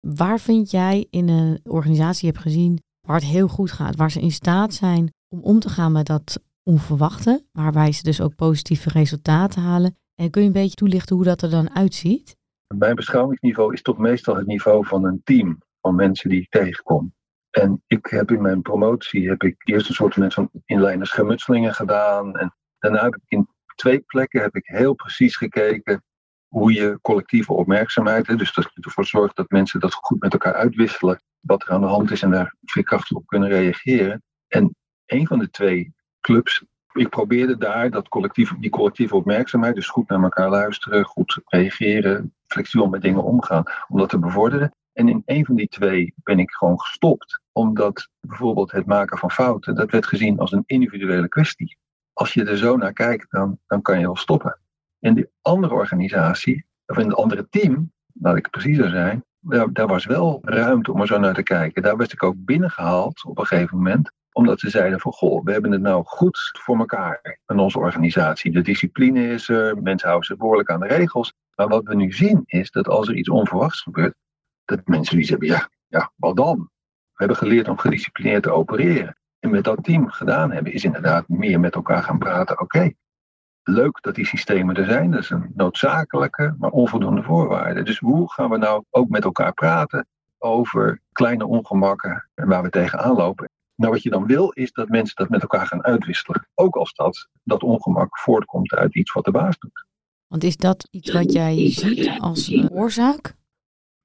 waar 0.00 0.40
vind 0.40 0.70
jij 0.70 1.06
in 1.10 1.28
een 1.28 1.60
organisatie 1.62 2.28
hebt 2.28 2.42
gezien 2.42 2.82
waar 3.00 3.16
het 3.16 3.28
heel 3.28 3.48
goed 3.48 3.72
gaat, 3.72 3.96
waar 3.96 4.10
ze 4.10 4.20
in 4.20 4.30
staat 4.30 4.74
zijn 4.74 5.14
om 5.28 5.42
om 5.42 5.58
te 5.58 5.68
gaan 5.68 5.92
met 5.92 6.06
dat 6.06 6.40
onverwachte, 6.62 7.44
waarbij 7.52 7.92
ze 7.92 8.02
dus 8.02 8.20
ook 8.20 8.34
positieve 8.34 8.88
resultaten 8.88 9.62
halen. 9.62 9.96
En 10.18 10.30
kun 10.30 10.40
je 10.42 10.46
een 10.46 10.52
beetje 10.52 10.74
toelichten 10.74 11.16
hoe 11.16 11.24
dat 11.24 11.42
er 11.42 11.50
dan 11.50 11.74
uitziet? 11.74 12.36
Mijn 12.74 12.94
beschouwingsniveau 12.94 13.72
is 13.72 13.82
toch 13.82 13.98
meestal 13.98 14.36
het 14.36 14.46
niveau 14.46 14.86
van 14.86 15.04
een 15.04 15.20
team 15.24 15.62
van 15.80 15.94
mensen 15.94 16.30
die 16.30 16.40
ik 16.40 16.50
tegenkom. 16.50 17.14
En 17.50 17.82
ik 17.86 18.06
heb 18.06 18.30
in 18.30 18.42
mijn 18.42 18.62
promotie 18.62 19.28
heb 19.28 19.42
ik 19.42 19.56
eerst 19.58 19.88
een 19.88 19.94
soort 19.94 20.14
van 20.14 20.50
inlijnen 20.64 21.06
schermutselingen 21.06 21.74
gedaan. 21.74 22.36
En 22.36 22.54
daarna 22.78 23.02
heb 23.02 23.14
ik 23.14 23.22
in 23.26 23.48
twee 23.74 24.00
plekken 24.00 24.42
heb 24.42 24.56
ik 24.56 24.66
heel 24.66 24.94
precies 24.94 25.36
gekeken 25.36 26.04
hoe 26.48 26.72
je 26.72 26.98
collectieve 27.02 27.52
opmerkzaamheid, 27.52 28.38
dus 28.38 28.54
dat 28.54 28.70
je 28.74 28.82
ervoor 28.82 29.06
zorgt 29.06 29.36
dat 29.36 29.50
mensen 29.50 29.80
dat 29.80 29.94
goed 29.94 30.20
met 30.20 30.32
elkaar 30.32 30.54
uitwisselen, 30.54 31.22
wat 31.40 31.62
er 31.62 31.70
aan 31.70 31.80
de 31.80 31.86
hand 31.86 32.10
is 32.10 32.22
en 32.22 32.30
daar 32.30 32.54
veerkrachtig 32.64 33.16
op 33.16 33.26
kunnen 33.26 33.48
reageren. 33.48 34.22
En 34.48 34.76
een 35.06 35.26
van 35.26 35.38
de 35.38 35.50
twee 35.50 35.94
clubs. 36.20 36.64
Ik 36.98 37.08
probeerde 37.08 37.56
daar 37.56 37.90
dat 37.90 38.08
collectief, 38.08 38.52
die 38.58 38.70
collectieve 38.70 39.16
opmerkzaamheid, 39.16 39.74
dus 39.74 39.88
goed 39.88 40.08
naar 40.08 40.22
elkaar 40.22 40.48
luisteren, 40.48 41.04
goed 41.04 41.40
reageren, 41.46 42.34
flexibel 42.46 42.88
met 42.88 43.02
dingen 43.02 43.24
omgaan, 43.24 43.64
om 43.88 43.98
dat 43.98 44.08
te 44.08 44.18
bevorderen. 44.18 44.72
En 44.92 45.08
in 45.08 45.22
een 45.24 45.44
van 45.44 45.54
die 45.54 45.68
twee 45.68 46.14
ben 46.16 46.38
ik 46.38 46.50
gewoon 46.50 46.80
gestopt, 46.80 47.40
omdat 47.52 48.08
bijvoorbeeld 48.20 48.72
het 48.72 48.86
maken 48.86 49.18
van 49.18 49.30
fouten, 49.30 49.74
dat 49.74 49.90
werd 49.90 50.06
gezien 50.06 50.38
als 50.38 50.52
een 50.52 50.62
individuele 50.66 51.28
kwestie. 51.28 51.78
Als 52.12 52.34
je 52.34 52.44
er 52.44 52.56
zo 52.56 52.76
naar 52.76 52.92
kijkt, 52.92 53.30
dan, 53.30 53.58
dan 53.66 53.82
kan 53.82 53.98
je 53.98 54.04
wel 54.04 54.16
stoppen. 54.16 54.58
In 54.98 55.14
die 55.14 55.30
andere 55.42 55.74
organisatie, 55.74 56.64
of 56.86 56.98
in 56.98 57.08
het 57.08 57.16
andere 57.16 57.48
team, 57.48 57.92
laat 58.12 58.36
ik 58.36 58.50
preciezer 58.50 58.90
zijn, 58.90 59.24
daar, 59.40 59.72
daar 59.72 59.86
was 59.86 60.04
wel 60.04 60.38
ruimte 60.42 60.92
om 60.92 61.00
er 61.00 61.06
zo 61.06 61.18
naar 61.18 61.34
te 61.34 61.42
kijken. 61.42 61.82
Daar 61.82 61.96
werd 61.96 62.12
ik 62.12 62.22
ook 62.22 62.34
binnengehaald 62.38 63.24
op 63.24 63.38
een 63.38 63.46
gegeven 63.46 63.76
moment 63.76 64.12
Omdat 64.38 64.60
ze 64.60 64.70
zeiden 64.70 65.00
van, 65.00 65.12
goh, 65.12 65.44
we 65.44 65.52
hebben 65.52 65.72
het 65.72 65.80
nou 65.80 66.04
goed 66.04 66.38
voor 66.62 66.78
elkaar 66.78 67.38
in 67.46 67.58
onze 67.58 67.78
organisatie. 67.78 68.52
De 68.52 68.60
discipline 68.60 69.28
is 69.28 69.48
er, 69.48 69.82
mensen 69.82 70.08
houden 70.08 70.28
zich 70.28 70.36
behoorlijk 70.36 70.70
aan 70.70 70.80
de 70.80 70.86
regels. 70.86 71.34
Maar 71.54 71.68
wat 71.68 71.84
we 71.84 71.94
nu 71.94 72.12
zien 72.12 72.42
is 72.44 72.70
dat 72.70 72.88
als 72.88 73.08
er 73.08 73.14
iets 73.14 73.28
onverwachts 73.28 73.80
gebeurt, 73.80 74.14
dat 74.64 74.86
mensen 74.86 75.16
die 75.16 75.24
zeggen, 75.24 75.46
ja, 75.46 75.68
ja, 75.86 76.12
wat 76.16 76.36
dan? 76.36 76.56
We 76.56 77.14
hebben 77.14 77.36
geleerd 77.36 77.68
om 77.68 77.78
gedisciplineerd 77.78 78.42
te 78.42 78.50
opereren. 78.50 79.16
En 79.38 79.50
met 79.50 79.64
dat 79.64 79.84
team 79.84 80.10
gedaan 80.10 80.52
hebben, 80.52 80.72
is 80.72 80.84
inderdaad 80.84 81.28
meer 81.28 81.60
met 81.60 81.74
elkaar 81.74 82.02
gaan 82.02 82.18
praten. 82.18 82.60
Oké, 82.60 82.92
leuk 83.62 83.98
dat 84.00 84.14
die 84.14 84.26
systemen 84.26 84.76
er 84.76 84.84
zijn. 84.84 85.10
Dat 85.10 85.20
is 85.20 85.30
een 85.30 85.52
noodzakelijke, 85.54 86.54
maar 86.58 86.70
onvoldoende 86.70 87.22
voorwaarde. 87.22 87.82
Dus 87.82 87.98
hoe 87.98 88.32
gaan 88.32 88.50
we 88.50 88.56
nou 88.56 88.84
ook 88.90 89.08
met 89.08 89.24
elkaar 89.24 89.52
praten 89.52 90.06
over 90.38 91.00
kleine 91.12 91.46
ongemakken 91.46 92.28
waar 92.34 92.62
we 92.62 92.70
tegenaan 92.70 93.16
lopen? 93.16 93.48
Nou, 93.78 93.92
wat 93.92 94.02
je 94.02 94.10
dan 94.10 94.26
wil, 94.26 94.50
is 94.50 94.72
dat 94.72 94.88
mensen 94.88 95.16
dat 95.16 95.28
met 95.28 95.42
elkaar 95.42 95.66
gaan 95.66 95.84
uitwisselen. 95.84 96.48
Ook 96.54 96.76
als 96.76 96.94
dat, 96.94 97.28
dat 97.42 97.62
ongemak 97.62 98.18
voortkomt 98.18 98.72
uit 98.72 98.94
iets 98.94 99.12
wat 99.12 99.24
de 99.24 99.30
baas 99.30 99.58
doet. 99.58 99.86
Want 100.26 100.44
is 100.44 100.56
dat 100.56 100.88
iets 100.90 101.12
wat 101.12 101.32
jij 101.32 101.70
ziet 101.70 102.18
als 102.18 102.68
oorzaak? 102.70 103.34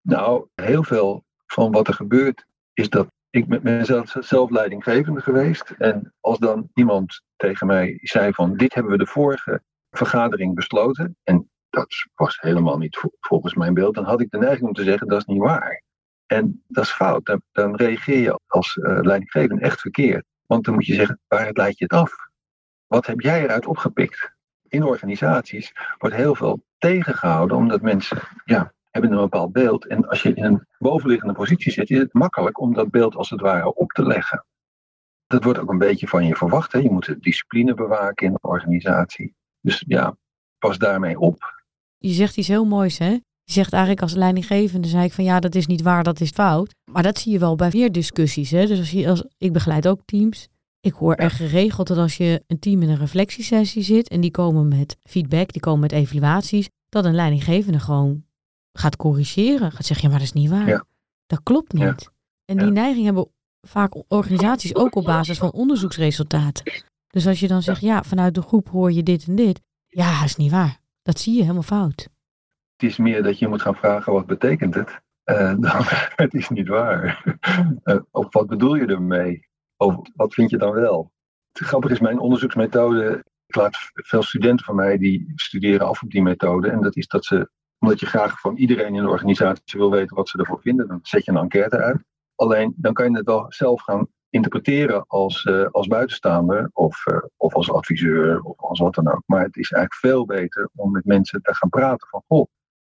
Nou, 0.02 0.48
heel 0.56 0.84
veel 0.84 1.24
van 1.46 1.72
wat 1.72 1.88
er 1.88 1.94
gebeurt, 1.94 2.46
is 2.74 2.90
dat 2.90 3.08
ik 3.30 3.48
met 3.48 3.64
mezelf 3.64 4.16
zelf 4.20 4.50
leidinggevende 4.50 5.22
geweest. 5.22 5.70
En 5.78 6.14
als 6.20 6.38
dan 6.38 6.70
iemand 6.74 7.22
tegen 7.36 7.68
mij 7.68 8.00
zei 8.02 8.34
van 8.34 8.58
dit 8.58 8.74
hebben 8.74 8.92
we 8.92 8.98
de 8.98 9.08
vorige 9.08 9.62
vergadering 9.90 10.56
besloten. 10.56 11.18
En 11.24 11.50
dat 11.70 12.08
was 12.16 12.38
helemaal 12.42 12.78
niet 12.78 13.08
volgens 13.20 13.54
mijn 13.54 13.74
beeld. 13.74 13.96
Dan 13.96 14.06
had 14.06 14.22
ik 14.22 14.32
de 14.32 14.38
neiging 14.38 14.68
om 14.68 14.74
te 14.74 14.84
zeggen 14.84 15.08
dat 15.08 15.20
is 15.20 15.26
niet 15.26 15.42
waar. 15.42 15.84
En 16.34 16.64
dat 16.68 16.84
is 16.84 16.92
fout. 16.92 17.38
Dan, 17.52 17.76
reageer 17.76 18.20
je 18.20 18.40
als 18.48 18.76
uh, 18.76 19.00
leidinggevende 19.02 19.62
echt 19.62 19.80
verkeerd. 19.80 20.26
Want 20.46 20.66
dan 20.66 20.74
moet 20.74 20.86
je 20.86 20.94
zeggen, 20.94 21.20
waaruit 21.28 21.58
leid 21.58 21.78
je 21.78 21.84
het 21.84 21.94
af? 21.94 22.14
Wat 22.88 23.06
heb 23.06 23.20
jij 23.20 23.44
eruit 23.44 23.66
opgepikt? 23.66 24.34
In 24.68 24.84
organisaties 24.84 25.72
wordt 25.98 26.16
heel 26.16 26.36
veel 26.36 26.64
tegengehouden 26.78 27.58
omdat 27.58 27.82
mensen 27.82 28.18
ja, 28.46 28.74
hebben 28.92 29.12
een 29.12 29.18
bepaald 29.18 29.52
beeld. 29.52 29.88
En 29.88 30.08
als 30.08 30.22
je 30.22 30.34
in 30.34 30.44
een 30.44 30.68
bovenliggende 30.78 31.34
positie 31.34 31.72
zit, 31.72 31.90
is 31.90 31.98
het 31.98 32.14
makkelijk 32.14 32.60
om 32.60 32.74
dat 32.74 32.90
beeld 32.90 33.16
als 33.16 33.30
het 33.30 33.42
ware 33.42 33.74
op 33.74 33.92
te 33.92 34.06
leggen. 34.06 34.46
Dat 35.28 35.44
wordt 35.44 35.60
ook 35.60 35.70
een 35.70 35.78
beetje 35.78 36.08
van 36.08 36.26
je 36.26 36.36
verwacht. 36.36 36.72
Hè? 36.72 36.80
Je 36.80 36.92
moet 36.92 37.06
de 37.06 37.20
discipline 37.20 37.74
bewaken 37.74 38.28
in 38.28 38.34
een 38.34 38.50
organisatie. 38.50 39.36
Dus 39.62 39.84
ja, 39.88 40.18
pas 40.58 40.78
daarmee 40.78 41.20
op. 41.20 41.64
Je 41.98 42.14
zegt 42.14 42.38
iets 42.38 42.48
heel 42.48 42.66
moois, 42.66 42.98
hè? 42.98 43.18
Je 43.44 43.52
zegt 43.54 43.72
eigenlijk 43.72 44.02
als 44.02 44.14
leidinggevende, 44.14 44.88
zei 44.88 45.04
ik 45.06 45.14
van 45.14 45.24
ja, 45.24 45.40
dat 45.40 45.56
is 45.56 45.68
niet 45.68 45.82
waar, 45.82 46.04
dat 46.04 46.20
is 46.22 46.30
fout. 46.30 46.76
Maar 46.92 47.04
dat 47.04 47.18
zie 47.20 47.32
je 47.32 47.40
wel 47.40 47.56
bij 47.56 47.70
meer 47.74 47.92
discussies. 47.92 48.52
Hè? 48.52 48.66
Dus 48.68 48.80
als 48.80 48.92
je, 48.92 49.10
als, 49.10 49.24
ik 49.38 49.54
begeleid 49.54 49.88
ook 49.88 50.02
teams. 50.06 50.48
Ik 50.80 50.94
hoor 50.94 51.16
er 51.16 51.32
geregeld 51.32 51.88
dat 51.88 51.98
als 51.98 52.18
je 52.18 52.44
een 52.48 52.60
team 52.60 52.82
in 52.82 52.90
een 52.90 52.98
reflectiesessie 52.98 53.82
zit 53.84 54.08
en 54.08 54.22
die 54.22 54.32
komen 54.32 54.68
met 54.68 54.98
feedback, 55.04 55.52
die 55.52 55.62
komen 55.62 55.80
met 55.80 55.92
evaluaties, 55.92 56.70
dat 56.90 57.06
een 57.06 57.16
leidinggevende 57.16 57.80
gewoon 57.80 58.24
gaat 58.74 58.96
corrigeren. 58.96 59.72
Gaat 59.72 59.86
zeggen, 59.86 60.06
ja, 60.06 60.12
maar 60.12 60.20
dat 60.26 60.36
is 60.36 60.42
niet 60.42 60.50
waar. 60.50 60.68
Ja. 60.68 60.86
Dat 61.26 61.44
klopt 61.44 61.74
niet. 61.74 61.82
Ja. 61.82 61.96
En 62.46 62.58
die 62.58 62.66
Ja. 62.66 62.72
neiging 62.72 63.06
hebben 63.06 63.28
vaak 63.68 63.96
organisaties 64.08 64.76
ook 64.76 64.96
op 64.96 65.04
basis 65.06 65.38
van 65.38 65.52
onderzoeksresultaten. 65.52 66.84
Dus 67.08 67.28
als 67.28 67.40
je 67.40 67.48
dan 67.48 67.62
zegt, 67.62 67.82
ja, 67.82 68.04
vanuit 68.04 68.36
de 68.36 68.42
groep 68.42 68.70
hoor 68.70 68.92
je 68.92 69.04
dit 69.04 69.26
en 69.28 69.36
dit. 69.36 69.62
Ja, 69.88 70.20
dat 70.20 70.26
is 70.30 70.36
niet 70.36 70.52
waar. 70.52 70.80
Dat 71.02 71.20
zie 71.20 71.34
je 71.34 71.42
helemaal 71.42 71.62
fout. 71.64 72.08
Is 72.84 72.98
meer 72.98 73.24
dat 73.24 73.40
je 73.40 73.48
moet 73.48 73.62
gaan 73.62 73.76
vragen 73.76 74.14
wat 74.14 74.26
betekent 74.26 74.76
het. 74.76 75.02
Eh, 75.24 75.54
dan, 75.66 75.82
het 76.16 76.34
is 76.34 76.50
niet 76.50 76.68
waar. 76.68 77.24
Eh, 77.84 78.00
of 78.12 78.34
wat 78.34 78.48
bedoel 78.48 78.76
je 78.76 78.86
ermee? 78.86 79.48
Of 79.78 79.96
wat 80.16 80.34
vind 80.34 80.50
je 80.50 80.58
dan 80.58 80.72
wel? 80.72 81.12
Het 81.52 81.68
grappige 81.68 81.94
is 81.94 82.00
mijn 82.00 82.20
onderzoeksmethode. 82.20 83.24
Ik 83.46 83.56
laat 83.56 83.78
veel 83.94 84.24
studenten 84.24 84.66
van 84.66 84.76
mij 84.76 84.98
die 84.98 85.32
studeren 85.36 85.88
af 85.88 86.02
op 86.02 86.10
die 86.10 86.22
methode. 86.22 86.70
En 86.70 86.82
dat 86.82 86.96
is 86.96 87.08
dat 87.08 87.26
ze, 87.26 87.50
omdat 87.80 88.00
je 88.00 88.06
graag 88.06 88.40
van 88.40 88.56
iedereen 88.56 88.96
in 88.96 89.04
de 89.04 89.10
organisatie 89.10 89.80
wil 89.80 89.92
weten 89.92 90.16
wat 90.16 90.30
ze 90.30 90.38
ervoor 90.38 90.62
vinden, 90.62 90.88
dan 90.88 91.00
zet 91.02 91.26
je 91.26 91.32
een 91.32 91.38
enquête 91.38 91.78
uit. 91.78 92.04
Alleen 92.36 92.74
dan 92.78 92.94
kan 92.94 93.12
je 93.12 93.18
het 93.18 93.26
wel 93.26 93.46
zelf 93.48 93.82
gaan 93.82 94.08
interpreteren 94.30 95.06
als, 95.08 95.44
eh, 95.44 95.66
als 95.66 95.88
buitenstaander 95.88 96.70
of, 96.74 97.04
of 97.38 97.54
als 97.54 97.72
adviseur 97.72 98.42
of 98.42 98.60
als 98.60 98.80
wat 98.80 98.96
dan 98.96 99.12
ook. 99.12 99.24
Maar 99.26 99.44
het 99.44 99.56
is 99.56 99.72
eigenlijk 99.72 100.14
veel 100.14 100.26
beter 100.26 100.70
om 100.76 100.92
met 100.92 101.06
mensen 101.06 101.42
te 101.42 101.56
gaan 101.56 101.70
praten 101.70 102.08
van, 102.08 102.24
goh, 102.28 102.48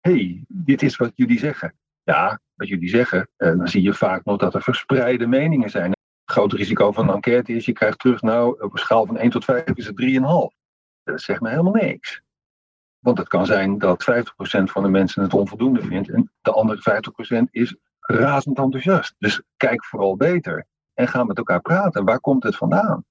hey, 0.08 0.44
dit 0.48 0.82
is 0.82 0.96
wat 0.96 1.12
jullie 1.14 1.38
zeggen. 1.38 1.74
Ja, 2.02 2.40
wat 2.54 2.68
jullie 2.68 2.88
zeggen, 2.88 3.28
eh, 3.36 3.56
dan 3.56 3.68
zie 3.68 3.82
je 3.82 3.94
vaak 3.94 4.24
nog 4.24 4.38
dat 4.38 4.54
er 4.54 4.62
verspreide 4.62 5.26
meningen 5.26 5.70
zijn. 5.70 5.90
Het 5.90 6.34
grote 6.36 6.56
risico 6.56 6.92
van 6.92 7.08
een 7.08 7.14
enquête 7.14 7.52
is, 7.52 7.64
je 7.64 7.72
krijgt 7.72 7.98
terug, 7.98 8.22
nou, 8.22 8.62
op 8.62 8.72
een 8.72 8.78
schaal 8.78 9.06
van 9.06 9.16
1 9.16 9.30
tot 9.30 9.44
5 9.44 9.64
is 9.64 9.86
het 9.86 9.96
3,5. 9.96 10.56
Dat 11.02 11.20
zegt 11.20 11.40
me 11.40 11.48
helemaal 11.48 11.72
niks. 11.72 12.22
Want 12.98 13.18
het 13.18 13.28
kan 13.28 13.46
zijn 13.46 13.78
dat 13.78 14.02
50% 14.02 14.70
van 14.70 14.82
de 14.82 14.88
mensen 14.88 15.22
het 15.22 15.34
onvoldoende 15.34 15.82
vindt 15.82 16.10
en 16.10 16.32
de 16.40 16.52
andere 16.52 16.80
50% 16.82 17.50
is 17.50 17.76
razend 18.00 18.58
enthousiast. 18.58 19.14
Dus 19.18 19.42
kijk 19.56 19.84
vooral 19.84 20.16
beter 20.16 20.66
en 20.94 21.08
ga 21.08 21.24
met 21.24 21.36
elkaar 21.36 21.60
praten. 21.60 22.04
Waar 22.04 22.20
komt 22.20 22.42
het 22.42 22.56
vandaan? 22.56 23.04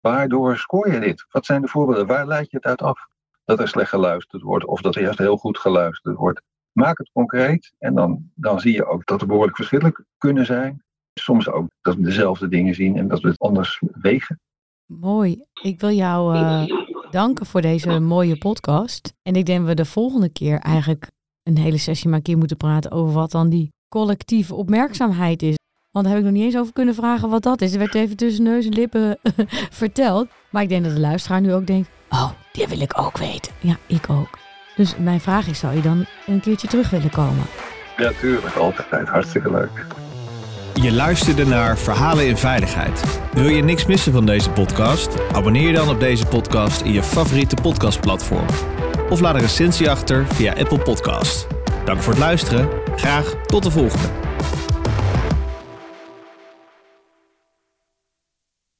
Waardoor 0.00 0.58
scoor 0.58 0.92
je 0.92 1.00
dit? 1.00 1.26
Wat 1.30 1.46
zijn 1.46 1.62
de 1.62 1.68
voorbeelden? 1.68 2.06
Waar 2.06 2.26
leid 2.26 2.50
je 2.50 2.56
het 2.56 2.66
uit 2.66 2.82
af? 2.82 3.08
Dat 3.48 3.60
er 3.60 3.68
slecht 3.68 3.90
geluisterd 3.90 4.42
wordt 4.42 4.64
of 4.64 4.80
dat 4.80 4.94
er 4.94 5.02
juist 5.02 5.18
heel 5.18 5.36
goed 5.36 5.58
geluisterd 5.58 6.16
wordt. 6.16 6.42
Maak 6.72 6.98
het 6.98 7.10
concreet 7.12 7.72
en 7.78 7.94
dan, 7.94 8.30
dan 8.34 8.60
zie 8.60 8.72
je 8.72 8.86
ook 8.86 9.06
dat 9.06 9.20
er 9.20 9.26
behoorlijk 9.26 9.56
verschillen 9.56 10.06
kunnen 10.18 10.46
zijn. 10.46 10.82
Soms 11.14 11.48
ook 11.48 11.68
dat 11.80 11.94
we 11.94 12.02
dezelfde 12.02 12.48
dingen 12.48 12.74
zien 12.74 12.96
en 12.96 13.08
dat 13.08 13.20
we 13.20 13.28
het 13.28 13.38
anders 13.38 13.82
wegen. 14.00 14.40
Mooi. 14.86 15.44
Ik 15.62 15.80
wil 15.80 15.90
jou 15.90 16.36
eh, 16.36 16.64
danken 17.10 17.46
voor 17.46 17.60
deze 17.60 17.98
mooie 17.98 18.38
podcast. 18.38 19.12
En 19.22 19.34
ik 19.34 19.46
denk 19.46 19.66
we 19.66 19.74
de 19.74 19.84
volgende 19.84 20.28
keer 20.28 20.58
eigenlijk 20.58 21.10
een 21.42 21.58
hele 21.58 21.78
sessie 21.78 22.08
maar 22.08 22.18
een 22.18 22.24
keer 22.24 22.38
moeten 22.38 22.56
praten 22.56 22.90
over 22.90 23.14
wat 23.14 23.30
dan 23.30 23.48
die 23.48 23.72
collectieve 23.88 24.54
opmerkzaamheid 24.54 25.42
is. 25.42 25.56
Want 25.90 26.04
daar 26.04 26.14
heb 26.14 26.24
ik 26.24 26.30
nog 26.30 26.38
niet 26.38 26.52
eens 26.52 26.60
over 26.60 26.72
kunnen 26.72 26.94
vragen 26.94 27.28
wat 27.28 27.42
dat 27.42 27.60
is. 27.60 27.72
Er 27.72 27.78
werd 27.78 27.94
even 27.94 28.16
tussen 28.16 28.44
neus 28.44 28.66
en 28.66 28.72
lippen 28.72 29.18
verteld. 29.82 30.28
Maar 30.50 30.62
ik 30.62 30.68
denk 30.68 30.84
dat 30.84 30.94
de 30.94 31.00
luisteraar 31.00 31.40
nu 31.40 31.54
ook 31.54 31.66
denkt, 31.66 31.90
oh, 32.10 32.30
die 32.52 32.66
wil 32.68 32.80
ik 32.80 33.00
ook 33.00 33.18
weten. 33.18 33.52
Ja, 33.60 33.76
ik 33.86 34.04
ook. 34.10 34.38
Dus 34.76 34.94
mijn 34.98 35.20
vraag 35.20 35.46
is, 35.46 35.58
zou 35.58 35.74
je 35.74 35.80
dan 35.80 36.06
een 36.26 36.40
keertje 36.40 36.68
terug 36.68 36.90
willen 36.90 37.10
komen? 37.10 37.44
Ja, 37.96 38.12
tuurlijk. 38.20 38.54
Altijd. 38.54 39.08
Hartstikke 39.08 39.50
leuk. 39.50 39.86
Je 40.74 40.92
luisterde 40.92 41.46
naar 41.46 41.78
Verhalen 41.78 42.26
in 42.26 42.36
Veiligheid. 42.36 43.20
Wil 43.32 43.48
je 43.48 43.62
niks 43.62 43.86
missen 43.86 44.12
van 44.12 44.26
deze 44.26 44.50
podcast? 44.50 45.32
Abonneer 45.32 45.66
je 45.66 45.72
dan 45.72 45.88
op 45.88 46.00
deze 46.00 46.26
podcast 46.26 46.80
in 46.80 46.92
je 46.92 47.02
favoriete 47.02 47.56
podcastplatform. 47.62 48.46
Of 49.10 49.20
laat 49.20 49.34
een 49.34 49.40
recensie 49.40 49.90
achter 49.90 50.26
via 50.26 50.52
Apple 50.52 50.78
Podcast. 50.78 51.46
Dank 51.84 52.02
voor 52.02 52.12
het 52.12 52.22
luisteren. 52.22 52.68
Graag 52.96 53.34
tot 53.46 53.62
de 53.62 53.70
volgende. 53.70 54.08